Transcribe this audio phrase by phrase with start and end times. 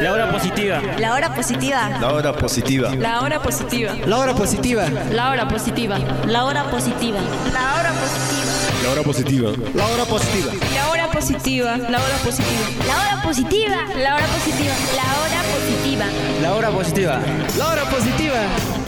[0.00, 0.80] La hora positiva.
[0.98, 1.98] La hora positiva.
[2.00, 2.94] La hora positiva.
[2.96, 3.94] La hora positiva.
[4.06, 4.78] La hora positiva.
[4.88, 5.98] La hora positiva.
[6.26, 7.20] La hora positiva.
[7.52, 8.50] La hora positiva.
[8.82, 9.52] La hora positiva.
[9.74, 10.52] La hora positiva.
[10.66, 11.76] La hora positiva.
[11.76, 12.66] La hora positiva.
[12.86, 13.76] La hora positiva.
[13.96, 14.74] La hora positiva.
[14.96, 15.14] La hora positiva.
[15.14, 16.06] La hora positiva.
[16.40, 17.20] La hora positiva.
[17.58, 18.80] La hora positiva.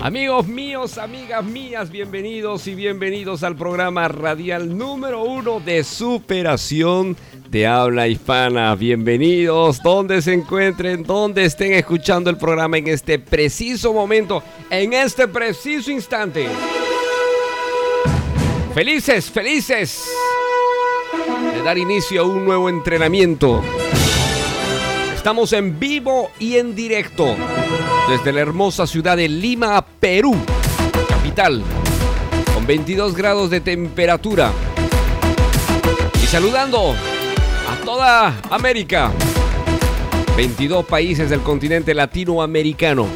[0.00, 7.14] Amigos míos, amigas mías, bienvenidos y bienvenidos al programa radial número uno de superación
[7.50, 8.74] de habla hispana.
[8.74, 15.28] Bienvenidos, donde se encuentren, donde estén escuchando el programa en este preciso momento, en este
[15.28, 16.46] preciso instante.
[18.74, 20.08] Felices, felices
[21.54, 23.62] de dar inicio a un nuevo entrenamiento.
[25.14, 27.34] Estamos en vivo y en directo
[28.08, 30.36] desde la hermosa ciudad de Lima, Perú,
[31.08, 31.62] capital,
[32.54, 34.52] con 22 grados de temperatura.
[36.22, 36.94] Y saludando
[37.68, 39.12] a toda América,
[40.36, 43.06] 22 países del continente latinoamericano,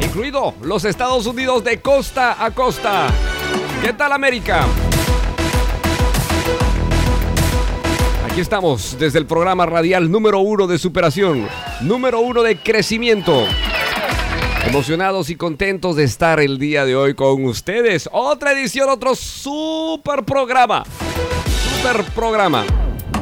[0.00, 3.08] incluido los Estados Unidos de costa a costa.
[3.82, 4.66] ¿Qué tal América?
[8.30, 11.46] Aquí estamos desde el programa radial número uno de superación,
[11.82, 13.44] número uno de crecimiento.
[14.66, 18.08] Emocionados y contentos de estar el día de hoy con ustedes.
[18.12, 20.84] Otra edición, otro super programa.
[21.82, 22.64] Super programa.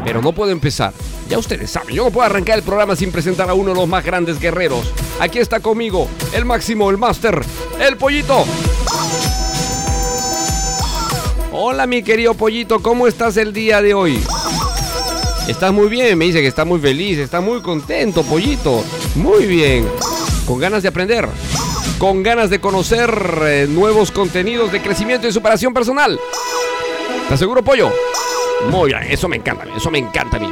[0.04, 0.92] Pero no puedo empezar.
[1.28, 3.88] Ya ustedes saben, yo no puedo arrancar el programa sin presentar a uno de los
[3.88, 4.92] más grandes guerreros.
[5.20, 7.44] Aquí está conmigo el máximo, el máster,
[7.80, 8.44] el pollito.
[11.52, 14.22] Hola mi querido pollito, ¿cómo estás el día de hoy?
[15.48, 18.84] Estás muy bien, me dice que está muy feliz, está muy contento, pollito.
[19.14, 19.88] Muy bien.
[20.46, 21.26] Con ganas de aprender.
[21.98, 23.10] Con ganas de conocer
[23.42, 26.20] eh, nuevos contenidos de crecimiento y superación personal.
[27.22, 27.90] ¿Estás seguro, pollo?
[28.66, 30.48] Muy bien, eso me encanta, eso me encanta a mí.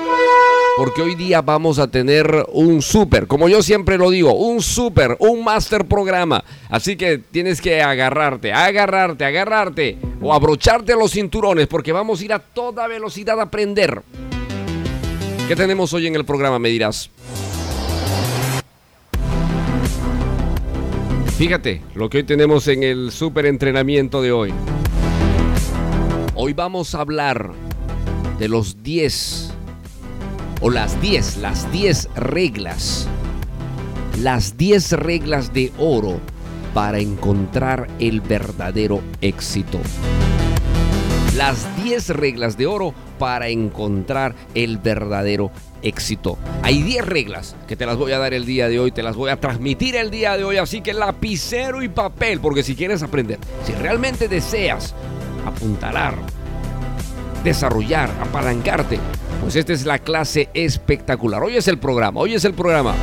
[0.76, 5.16] Porque hoy día vamos a tener un súper, como yo siempre lo digo, un súper,
[5.18, 6.44] un master programa.
[6.68, 12.32] Así que tienes que agarrarte, agarrarte, agarrarte o abrocharte los cinturones porque vamos a ir
[12.32, 14.02] a toda velocidad a aprender.
[15.48, 17.10] ¿Qué tenemos hoy en el programa, me dirás?
[21.36, 24.54] Fíjate lo que hoy tenemos en el super entrenamiento de hoy.
[26.34, 27.65] Hoy vamos a hablar
[28.38, 29.50] de los 10
[30.60, 33.08] o las 10, las 10 reglas.
[34.20, 36.20] Las 10 reglas de oro
[36.74, 39.78] para encontrar el verdadero éxito.
[41.36, 45.50] Las 10 reglas de oro para encontrar el verdadero
[45.82, 46.38] éxito.
[46.62, 49.16] Hay 10 reglas que te las voy a dar el día de hoy, te las
[49.16, 53.02] voy a transmitir el día de hoy, así que lapicero y papel, porque si quieres
[53.02, 54.94] aprender, si realmente deseas
[55.44, 56.16] apuntalar,
[57.44, 58.98] desarrollar, apalancarte,
[59.40, 61.42] pues esta es la clase espectacular.
[61.42, 62.94] Hoy es el programa, hoy es el programa.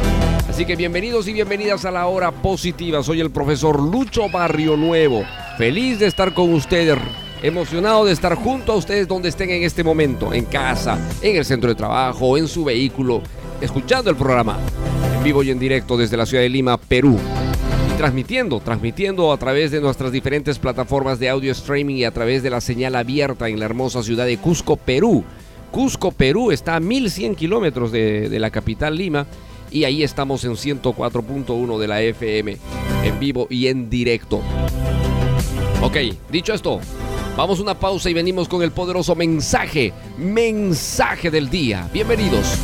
[0.50, 3.02] Así que bienvenidos y bienvenidas a la hora positiva.
[3.02, 5.24] Soy el profesor Lucho Barrio Nuevo.
[5.58, 6.98] Feliz de estar con ustedes
[7.44, 11.46] emocionado de estar junto a ustedes donde estén en este momento, en casa, en el
[11.46, 13.22] centro de trabajo, en su vehículo,
[13.62, 14.58] escuchando el programa
[15.16, 17.20] en vivo y en directo desde la ciudad de Lima, Perú.
[17.98, 22.50] Transmitiendo, transmitiendo a través de nuestras diferentes plataformas de audio streaming y a través de
[22.50, 25.24] la señal abierta en la hermosa ciudad de Cusco, Perú.
[25.72, 29.26] Cusco, Perú está a 1100 kilómetros de, de la capital Lima
[29.72, 32.58] y ahí estamos en 104.1 de la FM
[33.04, 34.42] en vivo y en directo.
[35.82, 35.98] Ok,
[36.32, 36.80] dicho esto,
[37.36, 41.90] vamos a una pausa y venimos con el poderoso mensaje, mensaje del día.
[41.94, 42.58] Bienvenidos.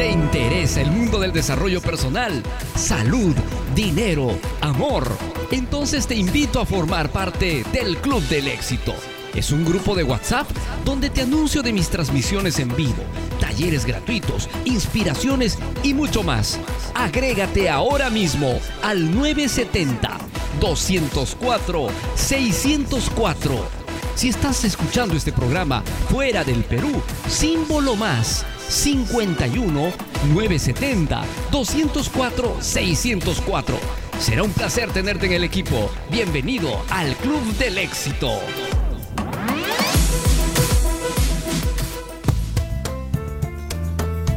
[0.00, 2.42] ¿Te interesa el mundo del desarrollo personal,
[2.74, 3.36] salud,
[3.74, 5.06] dinero, amor?
[5.50, 8.94] Entonces te invito a formar parte del Club del Éxito.
[9.34, 10.48] Es un grupo de WhatsApp
[10.86, 13.02] donde te anuncio de mis transmisiones en vivo,
[13.40, 16.58] talleres gratuitos, inspiraciones y mucho más.
[16.94, 20.16] Agrégate ahora mismo al 970
[20.62, 23.68] 204 604.
[24.14, 29.92] Si estás escuchando este programa fuera del Perú, símbolo más 51
[30.32, 33.78] 970 204 604.
[34.20, 35.90] Será un placer tenerte en el equipo.
[36.08, 38.30] Bienvenido al Club del Éxito.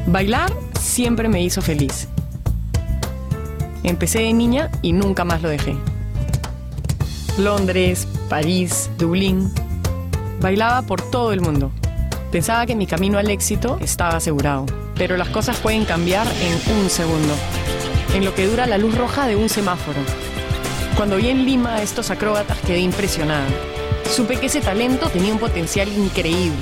[0.08, 2.08] Bailar siempre me hizo feliz.
[3.84, 5.76] Empecé de niña y nunca más lo dejé.
[7.38, 9.52] Londres, París, Dublín.
[10.40, 11.72] Bailaba por todo el mundo.
[12.34, 14.66] Pensaba que mi camino al éxito estaba asegurado,
[14.96, 17.32] pero las cosas pueden cambiar en un segundo,
[18.16, 20.00] en lo que dura la luz roja de un semáforo.
[20.98, 23.46] Cuando vi en Lima a estos acróbatas quedé impresionada.
[24.10, 26.58] Supe que ese talento tenía un potencial increíble.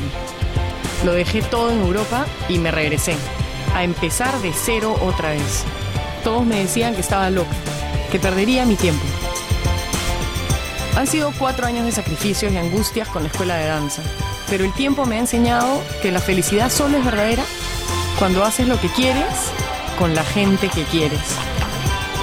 [1.06, 3.16] Lo dejé todo en Europa y me regresé,
[3.74, 5.64] a empezar de cero otra vez.
[6.26, 7.56] Todos me decían que estaba loca,
[8.12, 9.06] que perdería mi tiempo.
[10.98, 14.02] Han sido cuatro años de sacrificios y angustias con la escuela de danza,
[14.52, 17.44] pero el tiempo me ha enseñado que la felicidad solo es verdadera
[18.20, 19.24] cuando haces lo que quieres
[19.98, 21.22] con la gente que quieres.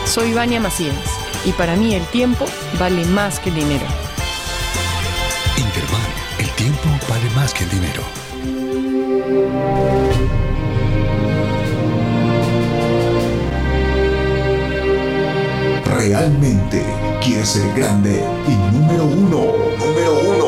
[0.05, 0.95] Soy Vania Macías
[1.47, 2.45] y para mí el tiempo
[2.79, 3.87] vale más que el dinero.
[5.57, 6.01] Interval,
[6.39, 8.03] el tiempo vale más que el dinero.
[15.97, 16.85] ¿Realmente
[17.25, 19.55] quieres ser grande y número uno?
[19.79, 20.48] Número uno.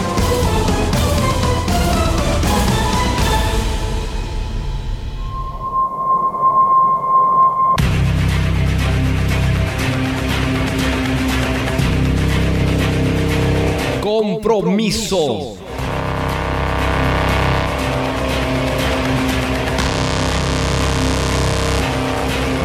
[14.41, 15.55] Compromiso.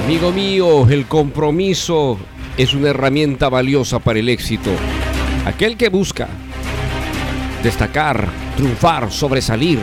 [0.05, 2.17] Amigo mío, el compromiso
[2.57, 4.71] es una herramienta valiosa para el éxito.
[5.45, 6.29] Aquel que busca
[7.63, 8.27] destacar,
[8.57, 9.79] triunfar, sobresalir,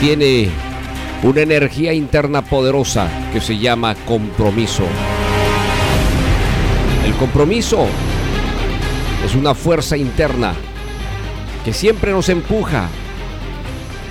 [0.00, 0.48] tiene
[1.22, 4.84] una energía interna poderosa que se llama compromiso.
[7.06, 7.86] El compromiso
[9.24, 10.54] es una fuerza interna
[11.64, 12.88] que siempre nos empuja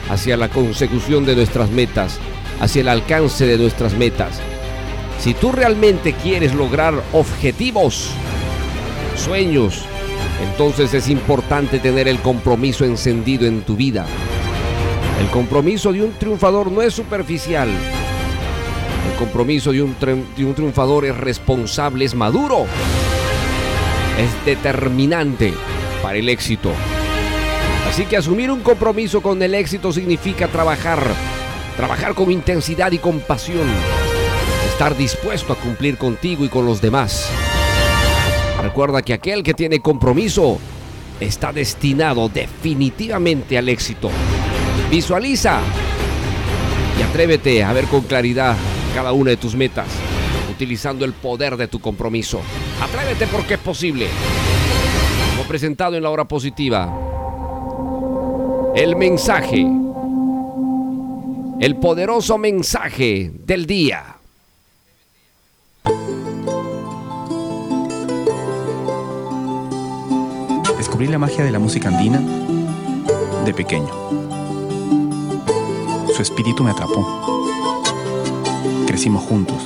[0.10, 2.20] hacia la consecución de nuestras metas,
[2.60, 4.40] hacia el alcance de nuestras metas.
[5.20, 8.10] Si tú realmente quieres lograr objetivos,
[9.16, 9.84] sueños,
[10.52, 14.06] entonces es importante tener el compromiso encendido en tu vida.
[15.20, 17.68] El compromiso de un triunfador no es superficial.
[17.70, 22.68] El compromiso de un, triunfador es responsable, es maduro,
[24.18, 25.54] es determinante
[26.02, 26.72] para el éxito.
[27.88, 31.00] Así que asumir un compromiso con el éxito significa trabajar,
[31.76, 33.68] trabajar con intensidad y con pasión
[34.78, 37.30] estar dispuesto a cumplir contigo y con los demás.
[38.62, 40.60] Recuerda que aquel que tiene compromiso
[41.20, 44.12] está destinado definitivamente al éxito.
[44.92, 45.62] Visualiza
[47.00, 48.56] y atrévete a ver con claridad
[48.94, 49.88] cada una de tus metas,
[50.52, 52.42] utilizando el poder de tu compromiso.
[52.82, 54.08] Atrévete porque es posible.
[55.36, 56.94] Como presentado en la hora positiva,
[58.76, 59.66] el mensaje,
[61.60, 64.18] el poderoso mensaje del día.
[70.78, 72.22] Descubrí la magia de la música andina
[73.44, 73.90] de pequeño.
[76.16, 77.06] Su espíritu me atrapó.
[78.86, 79.64] Crecimos juntos.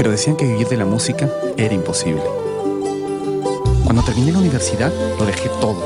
[0.00, 1.28] Pero decían que vivir de la música
[1.58, 2.22] era imposible.
[3.84, 5.76] Cuando terminé la universidad, lo dejé todo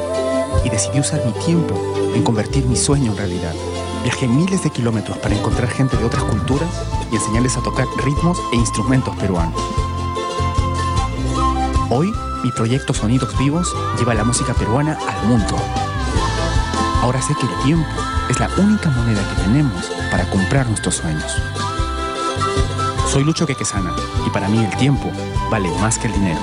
[0.64, 1.74] y decidí usar mi tiempo
[2.14, 3.52] en convertir mi sueño en realidad.
[4.04, 6.68] Viajé miles de kilómetros para encontrar gente de otras culturas
[7.10, 9.60] y enseñarles a tocar ritmos e instrumentos peruanos.
[11.90, 15.56] Hoy, mi proyecto Sonidos Vivos lleva la música peruana al mundo.
[17.02, 17.90] Ahora sé que el tiempo
[18.30, 21.34] es la única moneda que tenemos para comprar nuestros sueños.
[23.14, 23.94] Soy Lucho Quequesana
[24.26, 25.08] y para mí el tiempo
[25.48, 26.40] vale más que el dinero.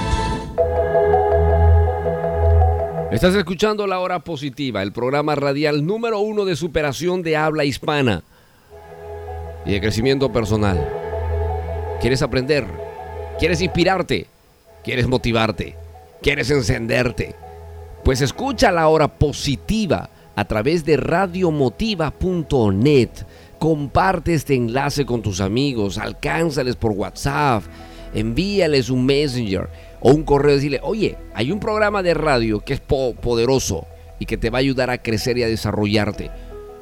[3.11, 8.23] Estás escuchando La Hora Positiva, el programa radial número uno de superación de habla hispana
[9.65, 10.87] y de crecimiento personal.
[11.99, 12.65] ¿Quieres aprender?
[13.37, 14.27] ¿Quieres inspirarte?
[14.81, 15.75] ¿Quieres motivarte?
[16.21, 17.35] ¿Quieres encenderte?
[18.05, 23.09] Pues escucha La Hora Positiva a través de radiomotiva.net.
[23.61, 27.61] Comparte este enlace con tus amigos, alcánzales por WhatsApp,
[28.11, 32.73] envíales un messenger o un correo y decirle, oye, hay un programa de radio que
[32.73, 33.85] es poderoso
[34.17, 36.31] y que te va a ayudar a crecer y a desarrollarte.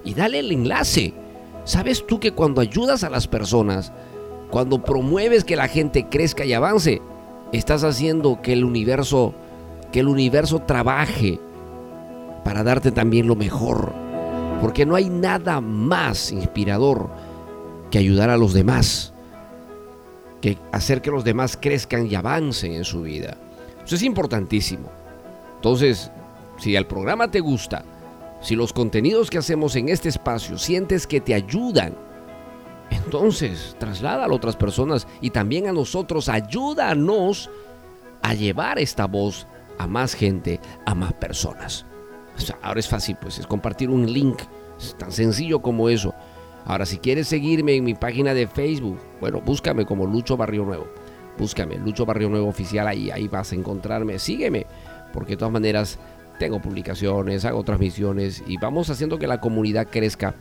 [0.06, 1.14] Y dale el enlace.
[1.66, 3.92] ¿Sabes tú que cuando ayudas a las personas,
[4.50, 7.02] cuando promueves que la gente crezca y avance,
[7.52, 9.34] estás haciendo que el universo,
[9.92, 11.42] que el universo trabaje
[12.46, 14.09] para darte también lo mejor?
[14.62, 17.10] Porque no hay nada más inspirador
[17.92, 19.14] que ayudar a los demás
[20.42, 23.38] que hacer que los demás crezcan y avancen en su vida.
[23.84, 24.90] Eso es importantísimo.
[25.56, 26.12] Entonces,
[26.58, 27.84] si el programa te gusta,
[28.42, 31.94] si los contenidos que hacemos en este espacio sientes que te ayudan,
[32.90, 37.50] entonces trasládalo a otras personas y también a nosotros, ayúdanos
[38.22, 39.48] a llevar esta voz
[39.78, 41.86] a más gente, a más personas.
[42.62, 44.40] Ahora es fácil, pues es compartir un link,
[44.80, 46.14] es tan sencillo como eso.
[46.66, 50.88] Ahora, si quieres seguirme en mi página de Facebook, bueno, búscame como Lucho Barrio Nuevo.
[51.38, 54.20] Búscame, Lucho Barrio Nuevo Oficial, ahí, ahí vas a encontrarme.
[54.20, 54.66] Sígueme,
[55.14, 56.00] porque de todas maneras
[56.38, 60.36] tengo publicaciones, hago transmisiones y vamos haciendo que la comunidad crezca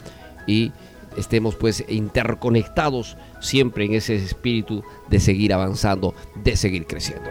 [0.47, 0.73] y
[1.17, 7.29] estemos pues interconectados siempre en ese espíritu de seguir avanzando, de seguir creciendo.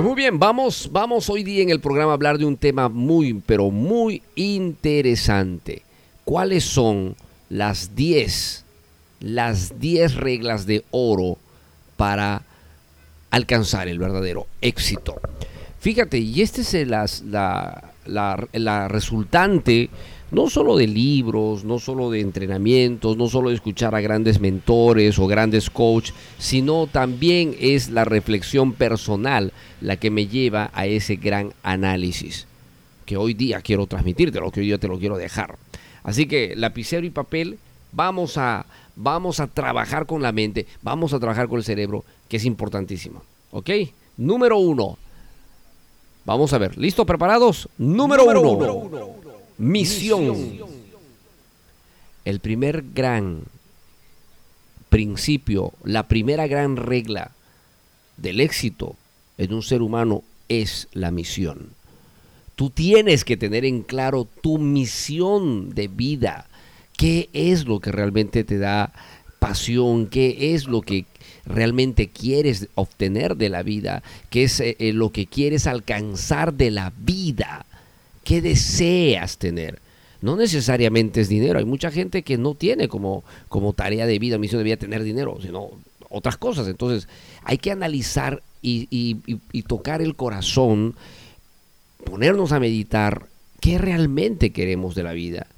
[0.00, 2.88] Pues muy bien, vamos, vamos hoy día en el programa a hablar de un tema
[2.88, 5.82] muy, pero muy interesante.
[6.24, 7.14] ¿Cuáles son
[7.50, 8.64] las 10,
[9.20, 11.36] las 10 reglas de oro
[11.98, 12.44] para
[13.30, 15.20] alcanzar el verdadero éxito?
[15.80, 17.04] Fíjate, y este es la,
[18.06, 19.90] la, la resultante
[20.30, 25.18] no solo de libros, no solo de entrenamientos, no solo de escuchar a grandes mentores
[25.18, 31.16] o grandes coaches, sino también es la reflexión personal la que me lleva a ese
[31.16, 32.46] gran análisis
[33.10, 35.58] que hoy día quiero transmitirte, lo que hoy día te lo quiero dejar.
[36.04, 37.58] Así que lapicero y papel,
[37.90, 42.36] vamos a, vamos a trabajar con la mente, vamos a trabajar con el cerebro, que
[42.36, 43.22] es importantísimo.
[43.50, 43.70] ¿Ok?
[44.16, 44.96] Número uno.
[46.24, 47.04] Vamos a ver, ¿listo?
[47.04, 47.68] ¿Preparados?
[47.78, 49.19] Número, uno
[49.60, 50.58] misión.
[52.24, 53.42] El primer gran
[54.88, 57.32] principio, la primera gran regla
[58.16, 58.96] del éxito
[59.36, 61.70] en un ser humano es la misión.
[62.56, 66.46] Tú tienes que tener en claro tu misión de vida.
[66.96, 68.92] ¿Qué es lo que realmente te da
[69.38, 70.06] pasión?
[70.06, 71.04] ¿Qué es lo que
[71.44, 74.02] realmente quieres obtener de la vida?
[74.30, 77.66] ¿Qué es eh, eh, lo que quieres alcanzar de la vida?
[78.30, 79.80] ¿Qué deseas tener?
[80.22, 81.58] No necesariamente es dinero.
[81.58, 85.02] Hay mucha gente que no tiene como, como tarea de vida, misión de vida tener
[85.02, 85.70] dinero, sino
[86.08, 86.68] otras cosas.
[86.68, 87.08] Entonces
[87.42, 89.16] hay que analizar y,
[89.66, 90.94] tocar el corazón,
[92.04, 93.26] ponernos a meditar
[93.58, 95.48] qué realmente queremos de la vida,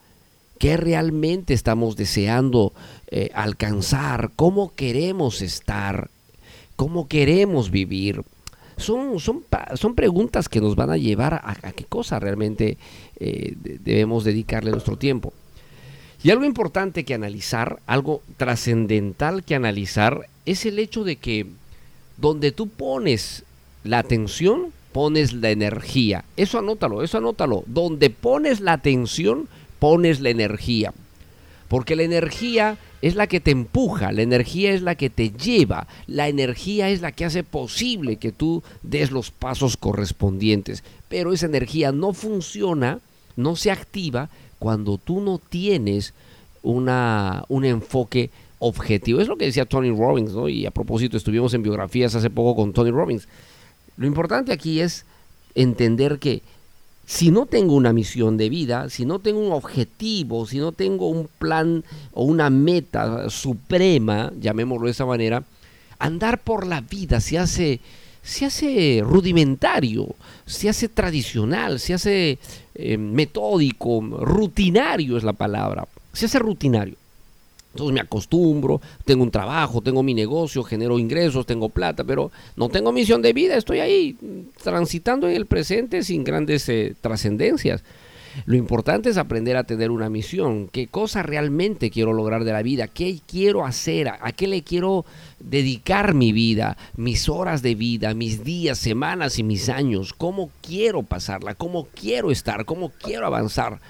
[0.58, 2.72] qué realmente estamos deseando
[3.08, 6.08] eh, alcanzar, cómo queremos estar,
[6.76, 8.22] cómo queremos vivir
[8.76, 12.78] son, son, son preguntas que nos van a llevar a, qué cosa realmente
[13.18, 15.32] eh, debemos dedicarle nuestro tiempo.
[16.22, 21.46] Y algo importante que analizar, algo trascendental que analizar, es el hecho de que
[22.16, 23.44] donde tú pones
[23.82, 26.24] la atención, pones la energía.
[26.36, 27.64] Eso anótalo, eso anótalo.
[27.66, 29.48] Donde pones la atención,
[29.80, 30.92] pones la energía.
[31.68, 35.88] Porque la energía es la que te empuja, la energía es la que te lleva,
[36.06, 40.84] la energía es la que hace posible que tú des los pasos correspondientes.
[41.08, 43.00] Pero esa energía no funciona,
[43.36, 44.30] no se activa
[44.60, 46.14] cuando tú no tienes
[46.62, 48.30] una, un enfoque
[48.60, 49.20] objetivo.
[49.20, 50.48] Es lo que decía Tony Robbins, ¿no?
[50.48, 53.26] Y a propósito, estuvimos en biografías hace poco con Tony Robbins.
[53.96, 55.04] Lo importante aquí es
[55.56, 56.42] entender que
[57.12, 61.08] si no tengo una misión de vida, si no tengo un objetivo, si no tengo
[61.08, 65.44] un plan o una meta suprema, llamémoslo de esa manera,
[65.98, 67.80] andar por la vida se hace,
[68.22, 70.14] se hace rudimentario,
[70.46, 72.38] se hace tradicional, se hace
[72.74, 77.01] eh, metódico, rutinario es la palabra, se hace rutinario.
[77.72, 82.68] Entonces me acostumbro, tengo un trabajo, tengo mi negocio, genero ingresos, tengo plata, pero no
[82.68, 84.16] tengo misión de vida, estoy ahí
[84.62, 87.82] transitando en el presente sin grandes eh, trascendencias.
[88.46, 90.68] Lo importante es aprender a tener una misión.
[90.68, 92.88] ¿Qué cosa realmente quiero lograr de la vida?
[92.88, 94.08] ¿Qué quiero hacer?
[94.08, 95.04] ¿A qué le quiero
[95.38, 96.76] dedicar mi vida?
[96.96, 100.14] Mis horas de vida, mis días, semanas y mis años.
[100.14, 101.54] ¿Cómo quiero pasarla?
[101.54, 102.64] ¿Cómo quiero estar?
[102.64, 103.80] ¿Cómo quiero avanzar?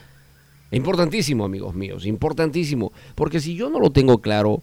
[0.72, 2.92] Importantísimo, amigos míos, importantísimo.
[3.14, 4.62] Porque si yo no lo tengo claro,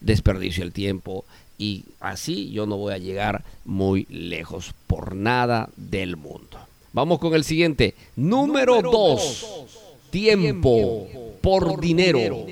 [0.00, 1.24] desperdicio el tiempo
[1.58, 6.58] y así yo no voy a llegar muy lejos por nada del mundo.
[6.92, 7.94] Vamos con el siguiente.
[8.16, 9.68] Número 2.
[10.10, 11.06] Tiempo
[11.42, 12.46] por dinero.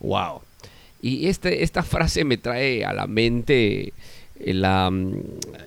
[0.00, 0.42] Wow.
[1.00, 3.92] Y este, esta frase me trae a la mente
[4.38, 4.64] el,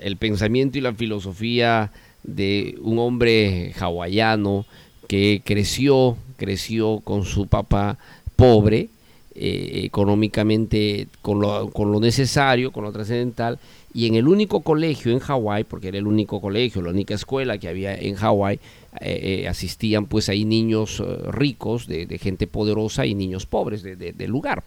[0.01, 1.91] el pensamiento y la filosofía
[2.24, 4.65] de un hombre hawaiano
[5.10, 7.98] que creció, creció con su papá
[8.36, 8.89] pobre,
[9.34, 13.58] eh, económicamente con lo, con lo, necesario, con lo trascendental,
[13.92, 17.58] y en el único colegio en Hawái, porque era el único colegio, la única escuela
[17.58, 18.60] que había en Hawái,
[19.01, 23.98] eh, eh, asistían pues ahí niños ricos, de, de, gente poderosa y niños pobres del
[24.16, 24.63] de, lugar.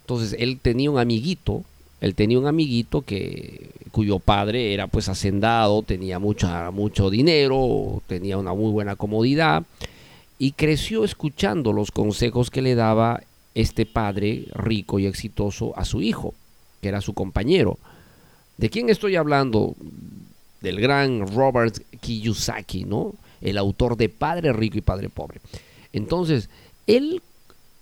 [0.00, 1.62] Entonces él tenía un amiguito,
[2.00, 8.38] él tenía un amiguito que cuyo padre era pues hacendado, tenía mucha, mucho dinero, tenía
[8.38, 9.64] una muy buena comodidad
[10.38, 13.22] y creció escuchando los consejos que le daba
[13.54, 16.34] este padre rico y exitoso a su hijo,
[16.80, 17.78] que era su compañero.
[18.56, 19.74] ¿De quién estoy hablando?
[20.60, 23.14] Del gran Robert Kiyosaki, ¿no?
[23.40, 25.40] El autor de Padre Rico y Padre Pobre.
[25.92, 26.48] Entonces,
[26.86, 27.22] él,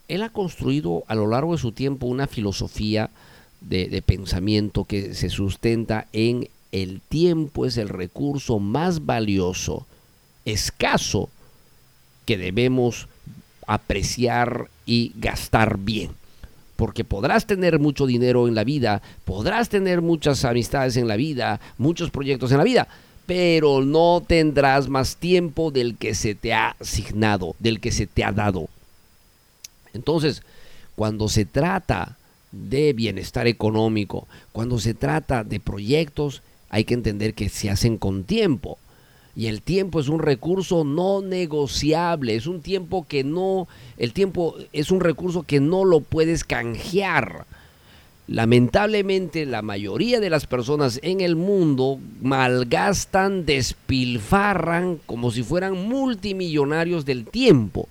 [0.08, 3.10] él ha construido a lo largo de su tiempo una filosofía
[3.68, 9.86] de, pensamiento que se sustenta en el tiempo es el recurso más valioso,
[10.44, 11.28] escaso,
[12.24, 13.08] que debemos
[13.66, 16.10] apreciar y gastar bien.
[16.76, 21.60] Porque podrás tener mucho dinero en la vida, podrás tener muchas amistades en la vida,
[21.78, 22.88] muchos proyectos en la vida,
[23.24, 28.24] pero no tendrás más tiempo del que se te ha asignado, del que se te
[28.24, 28.68] ha dado.
[29.94, 30.42] Entonces,
[30.94, 32.16] cuando se trata
[32.52, 38.24] de bienestar económico, cuando se trata de proyectos, hay que entender que se hacen con
[38.24, 38.78] tiempo.
[39.34, 44.56] Y el tiempo es un recurso no negociable, es un tiempo que no, el tiempo
[44.72, 47.44] es un recurso que no lo puedes canjear.
[48.28, 57.04] Lamentablemente la mayoría de las personas en el mundo malgastan, despilfarran como si fueran multimillonarios
[57.04, 57.88] del tiempo.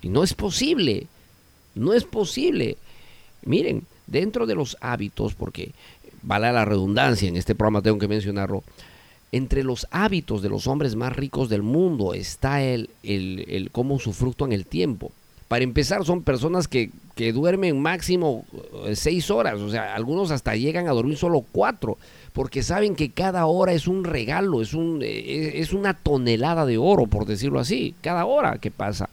[0.00, 1.06] Y no es posible,
[1.74, 2.78] no es posible.
[3.48, 5.72] Miren, dentro de los hábitos, porque
[6.22, 8.62] vale la redundancia, en este programa tengo que mencionarlo,
[9.32, 13.98] entre los hábitos de los hombres más ricos del mundo está el, el, cómo
[14.40, 15.12] en el tiempo.
[15.48, 18.44] Para empezar, son personas que, que, duermen máximo
[18.84, 21.96] eh, seis horas, o sea, algunos hasta llegan a dormir solo cuatro,
[22.34, 26.76] porque saben que cada hora es un regalo, es, un, eh, es una tonelada de
[26.76, 29.08] oro, por decirlo así, cada hora que pasa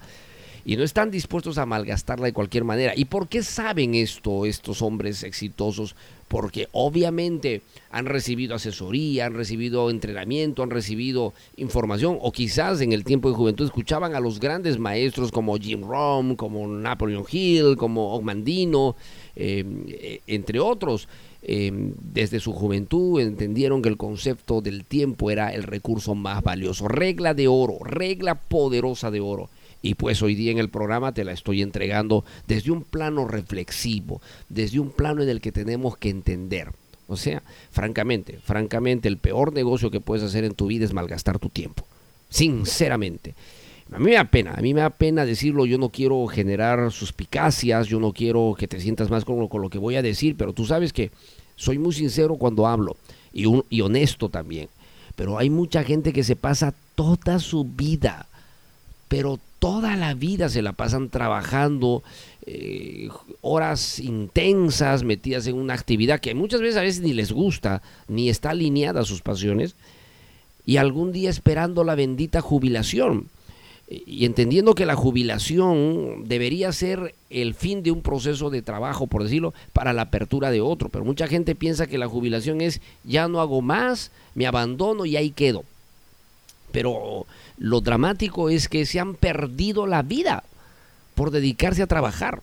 [0.66, 2.94] y no están dispuestos a malgastarla de cualquier manera.
[2.96, 5.96] ¿Y por qué saben esto estos hombres exitosos?
[6.28, 13.04] Porque obviamente han recibido asesoría, han recibido entrenamiento, han recibido información, o quizás en el
[13.04, 18.16] tiempo de juventud escuchaban a los grandes maestros como Jim Rohn, como Napoleon Hill, como
[18.16, 18.96] Ogmandino,
[19.36, 21.08] eh, entre otros.
[21.48, 26.88] Eh, desde su juventud entendieron que el concepto del tiempo era el recurso más valioso.
[26.88, 29.52] Regla de oro, regla poderosa de oro.
[29.86, 34.20] Y pues hoy día en el programa te la estoy entregando desde un plano reflexivo,
[34.50, 36.72] desde un plano en el que tenemos que entender.
[37.08, 41.38] O sea, francamente, francamente, el peor negocio que puedes hacer en tu vida es malgastar
[41.38, 41.86] tu tiempo.
[42.32, 43.36] Sinceramente.
[43.92, 46.92] A mí me da pena, a mí me da pena decirlo, yo no quiero generar
[46.92, 50.02] suspicacias, yo no quiero que te sientas más con lo, con lo que voy a
[50.02, 51.12] decir, pero tú sabes que
[51.56, 52.98] soy muy sincero cuando hablo
[53.32, 54.68] y, y honesto también.
[55.16, 58.26] Pero hay mucha gente que se pasa toda su vida,
[59.08, 62.04] pero toda la vida se la pasan trabajando
[62.46, 63.10] eh,
[63.42, 68.30] horas intensas, metidas en una actividad que muchas veces a veces ni les gusta, ni
[68.30, 69.74] está alineada a sus pasiones,
[70.68, 73.26] y algún día esperando la bendita jubilación.
[73.88, 79.24] Y entendiendo que la jubilación debería ser el fin de un proceso de trabajo, por
[79.24, 80.90] decirlo, para la apertura de otro.
[80.90, 85.18] Pero mucha gente piensa que la jubilación es ya no hago más, me abandono y
[85.18, 85.64] ahí quedo.
[86.76, 87.26] Pero
[87.58, 90.44] lo dramático es que se han perdido la vida
[91.14, 92.42] por dedicarse a trabajar.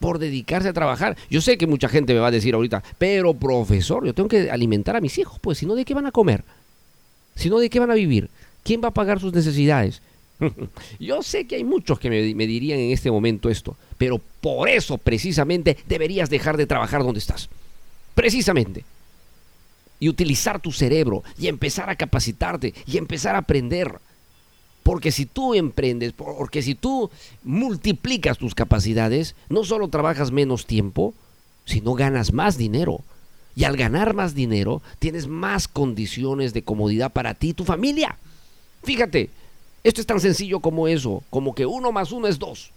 [0.00, 1.16] Por dedicarse a trabajar.
[1.30, 4.50] Yo sé que mucha gente me va a decir ahorita, pero profesor, yo tengo que
[4.50, 6.42] alimentar a mis hijos, pues si no, ¿de qué van a comer?
[7.36, 8.28] Si no, ¿de qué van a vivir?
[8.64, 10.02] ¿Quién va a pagar sus necesidades?
[10.98, 14.68] Yo sé que hay muchos que me, me dirían en este momento esto, pero por
[14.68, 17.48] eso precisamente deberías dejar de trabajar donde estás.
[18.16, 18.84] Precisamente.
[20.00, 24.00] Y utilizar tu cerebro y empezar a capacitarte y empezar a aprender.
[24.82, 27.10] Porque si tú emprendes, porque si tú
[27.44, 31.14] multiplicas tus capacidades, no solo trabajas menos tiempo,
[31.66, 33.00] sino ganas más dinero.
[33.54, 38.16] Y al ganar más dinero, tienes más condiciones de comodidad para ti y tu familia.
[38.82, 39.28] Fíjate,
[39.84, 42.72] esto es tan sencillo como eso, como que uno más uno es dos.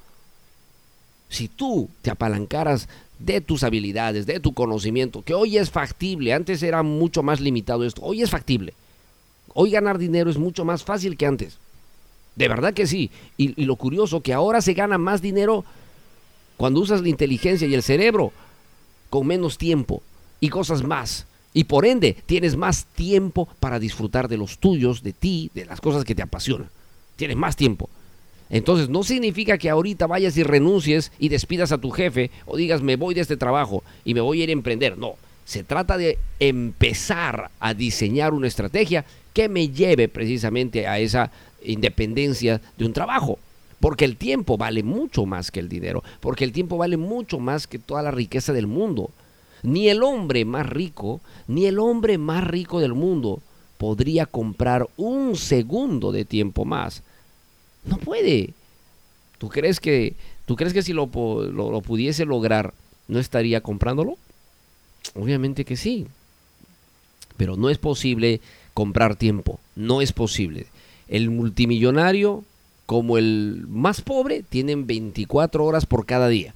[1.30, 2.88] Si tú te apalancaras
[3.20, 7.84] de tus habilidades, de tu conocimiento, que hoy es factible, antes era mucho más limitado
[7.86, 8.74] esto, hoy es factible.
[9.54, 11.58] Hoy ganar dinero es mucho más fácil que antes.
[12.36, 13.12] De verdad que sí.
[13.38, 15.64] Y, lo curioso, que ahora se gana más dinero
[16.58, 18.32] cuando usas la inteligencia y el cerebro
[19.10, 20.02] con menos tiempo
[20.40, 21.28] y cosas más.
[21.54, 25.80] Y por ende, tienes más tiempo para disfrutar de los tuyos, de ti, de las
[25.80, 26.70] cosas que te apasionan.
[27.16, 27.90] Tienes más tiempo.
[28.54, 32.84] Entonces, no significa que ahorita vayas y renuncies y despidas a tu jefe o digas
[32.84, 34.96] me voy de este trabajo y me voy a ir a emprender.
[34.96, 41.32] No, se trata de empezar a diseñar una estrategia que me lleve precisamente a esa
[41.64, 43.40] independencia de un trabajo.
[43.80, 47.66] Porque el tiempo vale mucho más que el dinero, porque el tiempo vale mucho más
[47.66, 49.10] que toda la riqueza del mundo.
[49.64, 53.42] Ni el hombre más rico, ni el hombre más rico del mundo
[53.80, 57.02] podría comprar un segundo de tiempo más.
[57.86, 58.54] No puede.
[59.38, 60.16] ¿Tú crees que,
[60.46, 62.74] tú crees que si lo, lo, lo pudiese lograr,
[63.08, 64.18] no estaría comprándolo?
[65.16, 66.08] Obviamente que sí.
[67.38, 68.42] Pero no es posible
[68.74, 69.60] comprar tiempo.
[69.76, 70.68] No es posible.
[71.08, 72.44] El multimillonario
[72.86, 76.54] como el más pobre tienen 24 horas por cada día.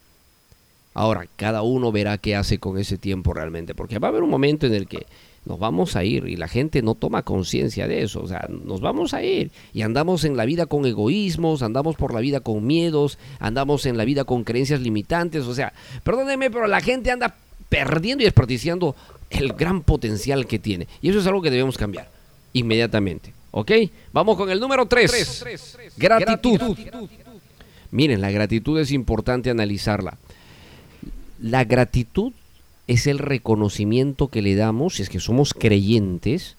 [0.93, 4.29] Ahora, cada uno verá qué hace con ese tiempo realmente, porque va a haber un
[4.29, 5.05] momento en el que
[5.47, 8.81] nos vamos a ir y la gente no toma conciencia de eso, o sea, nos
[8.81, 12.65] vamos a ir y andamos en la vida con egoísmos, andamos por la vida con
[12.65, 17.35] miedos, andamos en la vida con creencias limitantes, o sea, perdónenme, pero la gente anda
[17.69, 18.95] perdiendo y desperdiciando
[19.29, 22.09] el gran potencial que tiene y eso es algo que debemos cambiar
[22.53, 23.71] inmediatamente, ¿ok?
[24.11, 25.45] Vamos con el número 3,
[25.97, 26.77] gratitud.
[27.91, 30.17] Miren, la gratitud es importante analizarla.
[31.39, 32.33] La gratitud
[32.87, 36.55] es el reconocimiento que le damos, si es que somos creyentes,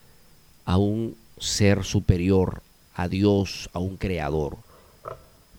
[0.65, 2.61] a un ser superior,
[2.95, 4.57] a Dios, a un creador.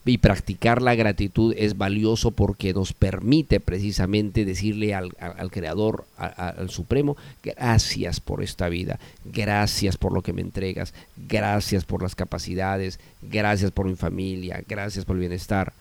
[0.07, 6.71] Y practicar la gratitud es valioso porque nos permite precisamente decirle al, al Creador, al
[6.71, 10.95] Supremo, gracias por esta vida, gracias por lo que me entregas,
[11.29, 15.73] gracias por las capacidades, gracias por mi familia, gracias por el bienestar.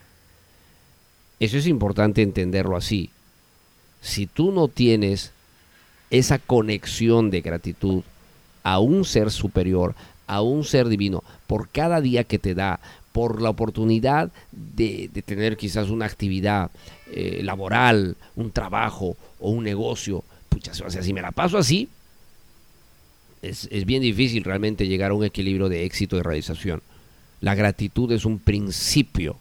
[1.39, 3.10] Eso es importante entenderlo así
[4.01, 5.31] si tú no tienes
[6.09, 8.03] esa conexión de gratitud
[8.63, 9.95] a un ser superior,
[10.27, 12.79] a un ser divino, por cada día que te da,
[13.12, 16.71] por la oportunidad de, tener quizás una actividad
[17.12, 21.89] eh, laboral, un trabajo o un negocio, pucha, o sea, si me la paso así,
[23.41, 26.81] es, es bien difícil realmente llegar a un equilibrio de éxito y realización.
[27.41, 29.38] La gratitud es un principio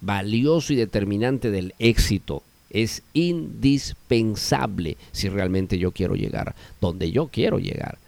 [0.00, 7.58] valioso y determinante del éxito es indispensable si realmente yo quiero llegar donde yo quiero
[7.58, 7.98] llegar.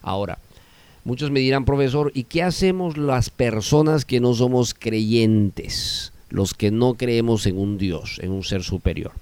[0.00, 0.38] Ahora,
[1.04, 6.12] muchos me dirán, profesor, ¿y qué hacemos las personas que no somos creyentes?
[6.30, 9.12] Los que no creemos en un Dios, en un ser superior.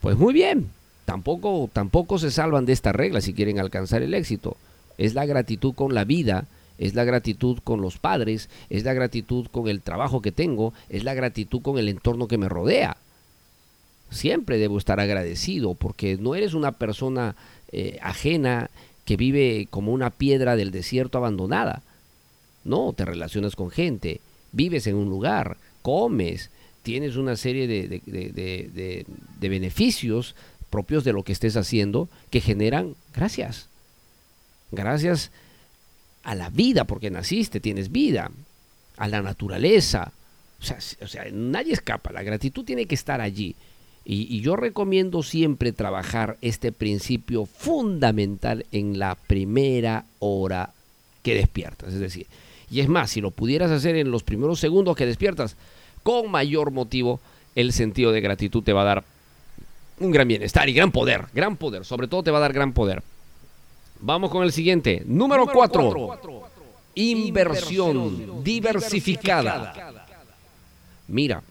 [0.00, 0.68] Pues muy bien,
[1.06, 4.56] tampoco, tampoco se salvan de esta regla si quieren alcanzar el éxito.
[4.98, 6.46] Es la gratitud con la vida,
[6.78, 11.04] es la gratitud con los padres, es la gratitud con el trabajo que tengo, es
[11.04, 12.96] la gratitud con el entorno que me rodea
[14.10, 17.36] siempre debo estar agradecido porque no eres una persona
[17.72, 18.70] eh, ajena
[19.04, 21.82] que vive como una piedra del desierto abandonada.
[22.64, 24.20] No, te relacionas con gente,
[24.52, 26.50] vives en un lugar, comes,
[26.82, 29.06] tienes una serie de, de, de,
[29.40, 30.34] de beneficios
[30.70, 33.68] propios de lo que estés haciendo que generan gracias.
[34.72, 35.30] Gracias
[36.22, 38.30] a la vida, porque naciste, tienes vida,
[38.96, 40.12] a la naturaleza.
[40.60, 43.54] O sea, o sea, nadie escapa, la gratitud tiene que estar allí.
[44.08, 50.70] Y, y, yo recomiendo siempre trabajar este principio fundamental en la primera hora
[51.24, 51.92] que despiertas.
[51.92, 52.28] Es decir,
[52.70, 55.56] y es más, si lo pudieras hacer en los primeros segundos que despiertas,
[56.02, 57.20] con mayor motivo,
[57.56, 59.04] el sentido de gratitud te va a dar
[59.98, 62.72] un gran bienestar y gran poder, gran poder, sobre todo te va a dar gran
[62.72, 63.02] poder.
[64.00, 66.20] Vamos con el siguiente, número 4.
[66.96, 70.06] Inversión, diversificada.
[71.08, 71.42] Mira,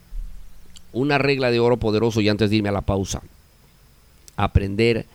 [0.95, 3.21] una regla de oro poderoso y antes de irme a la pausa.
[4.37, 5.05] Aprender